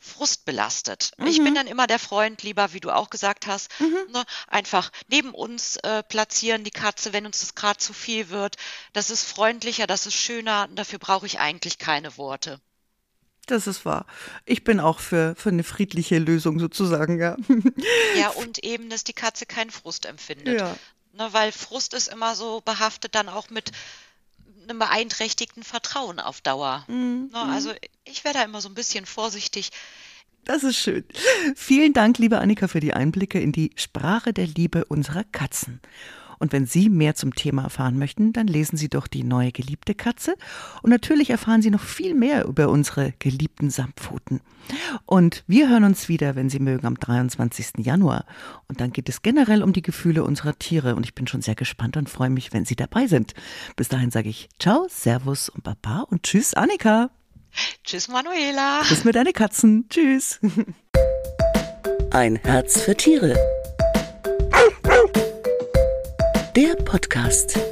frustbelastet. 0.00 1.12
Ich 1.26 1.38
Mhm. 1.38 1.44
bin 1.44 1.54
dann 1.54 1.66
immer 1.66 1.86
der 1.86 1.98
Freund, 1.98 2.42
lieber, 2.42 2.72
wie 2.72 2.80
du 2.80 2.90
auch 2.90 3.10
gesagt 3.10 3.46
hast, 3.46 3.70
ne, 3.80 4.24
einfach 4.48 4.90
neben 5.08 5.32
uns 5.34 5.76
äh, 5.76 6.02
platzieren 6.02 6.64
die 6.64 6.70
Katze, 6.70 7.12
wenn 7.12 7.26
uns 7.26 7.40
das 7.40 7.54
gerade 7.54 7.78
zu 7.78 7.92
viel 7.92 8.30
wird. 8.30 8.56
Das 8.92 9.10
ist 9.10 9.24
freundlicher, 9.24 9.86
das 9.86 10.06
ist 10.06 10.14
schöner. 10.14 10.66
Und 10.68 10.76
dafür 10.76 10.98
brauche 10.98 11.26
ich 11.26 11.38
eigentlich 11.38 11.78
keine 11.78 12.16
Worte. 12.16 12.60
Das 13.46 13.66
ist 13.66 13.84
wahr. 13.84 14.06
Ich 14.44 14.64
bin 14.64 14.80
auch 14.80 15.00
für, 15.00 15.34
für 15.36 15.48
eine 15.50 15.64
friedliche 15.64 16.18
Lösung 16.18 16.58
sozusagen, 16.60 17.18
ja. 17.20 17.36
Ja, 18.16 18.28
und 18.36 18.58
eben, 18.64 18.90
dass 18.90 19.04
die 19.04 19.12
Katze 19.12 19.44
keinen 19.44 19.70
Frust 19.70 20.06
empfindet. 20.06 20.60
Ja. 20.60 20.76
Ne, 21.12 21.28
weil 21.32 21.52
Frust 21.52 21.92
ist 21.92 22.08
immer 22.08 22.36
so 22.36 22.60
behaftet 22.60 23.14
dann 23.14 23.28
auch 23.28 23.50
mit 23.50 23.72
einem 24.70 24.78
beeinträchtigten 24.78 25.62
Vertrauen 25.62 26.20
auf 26.20 26.40
Dauer. 26.40 26.84
Mhm. 26.88 27.30
Ne, 27.32 27.38
also 27.40 27.72
ich 28.04 28.24
wäre 28.24 28.34
da 28.34 28.42
immer 28.44 28.60
so 28.60 28.68
ein 28.68 28.74
bisschen 28.74 29.04
vorsichtig. 29.04 29.70
Das 30.44 30.64
ist 30.64 30.78
schön. 30.78 31.04
Vielen 31.54 31.92
Dank, 31.92 32.18
liebe 32.18 32.38
Annika, 32.38 32.66
für 32.66 32.80
die 32.80 32.94
Einblicke 32.94 33.38
in 33.40 33.52
die 33.52 33.72
Sprache 33.76 34.32
der 34.32 34.46
Liebe 34.46 34.84
unserer 34.86 35.24
Katzen. 35.24 35.80
Und 36.40 36.52
wenn 36.52 36.66
Sie 36.66 36.88
mehr 36.88 37.14
zum 37.14 37.34
Thema 37.34 37.64
erfahren 37.64 37.98
möchten, 37.98 38.32
dann 38.32 38.46
lesen 38.46 38.76
Sie 38.76 38.88
doch 38.88 39.06
die 39.06 39.22
neue 39.22 39.52
geliebte 39.52 39.94
Katze. 39.94 40.34
Und 40.82 40.90
natürlich 40.90 41.30
erfahren 41.30 41.62
Sie 41.62 41.70
noch 41.70 41.82
viel 41.82 42.14
mehr 42.14 42.46
über 42.46 42.70
unsere 42.70 43.12
geliebten 43.18 43.70
Samtpfoten. 43.70 44.40
Und 45.04 45.44
wir 45.46 45.68
hören 45.68 45.84
uns 45.84 46.08
wieder, 46.08 46.36
wenn 46.36 46.48
Sie 46.48 46.58
mögen, 46.58 46.86
am 46.86 46.98
23. 46.98 47.84
Januar. 47.84 48.24
Und 48.68 48.80
dann 48.80 48.92
geht 48.92 49.08
es 49.08 49.22
generell 49.22 49.62
um 49.62 49.72
die 49.72 49.82
Gefühle 49.82 50.24
unserer 50.24 50.58
Tiere. 50.58 50.96
Und 50.96 51.04
ich 51.04 51.14
bin 51.14 51.26
schon 51.26 51.42
sehr 51.42 51.54
gespannt 51.54 51.96
und 51.98 52.08
freue 52.08 52.30
mich, 52.30 52.52
wenn 52.52 52.64
Sie 52.64 52.76
dabei 52.76 53.06
sind. 53.06 53.34
Bis 53.76 53.88
dahin 53.88 54.10
sage 54.10 54.30
ich 54.30 54.48
Ciao, 54.58 54.86
Servus 54.88 55.50
und 55.50 55.62
Baba 55.62 56.00
und 56.08 56.22
Tschüss, 56.22 56.54
Annika. 56.54 57.10
Tschüss, 57.84 58.08
Manuela. 58.08 58.80
Bis 58.88 59.04
mit 59.04 59.14
deine 59.14 59.32
Katzen. 59.32 59.86
Tschüss. 59.90 60.40
Ein 62.10 62.36
Herz 62.36 62.80
für 62.80 62.96
Tiere. 62.96 63.36
Der 66.56 66.74
Podcast. 66.74 67.69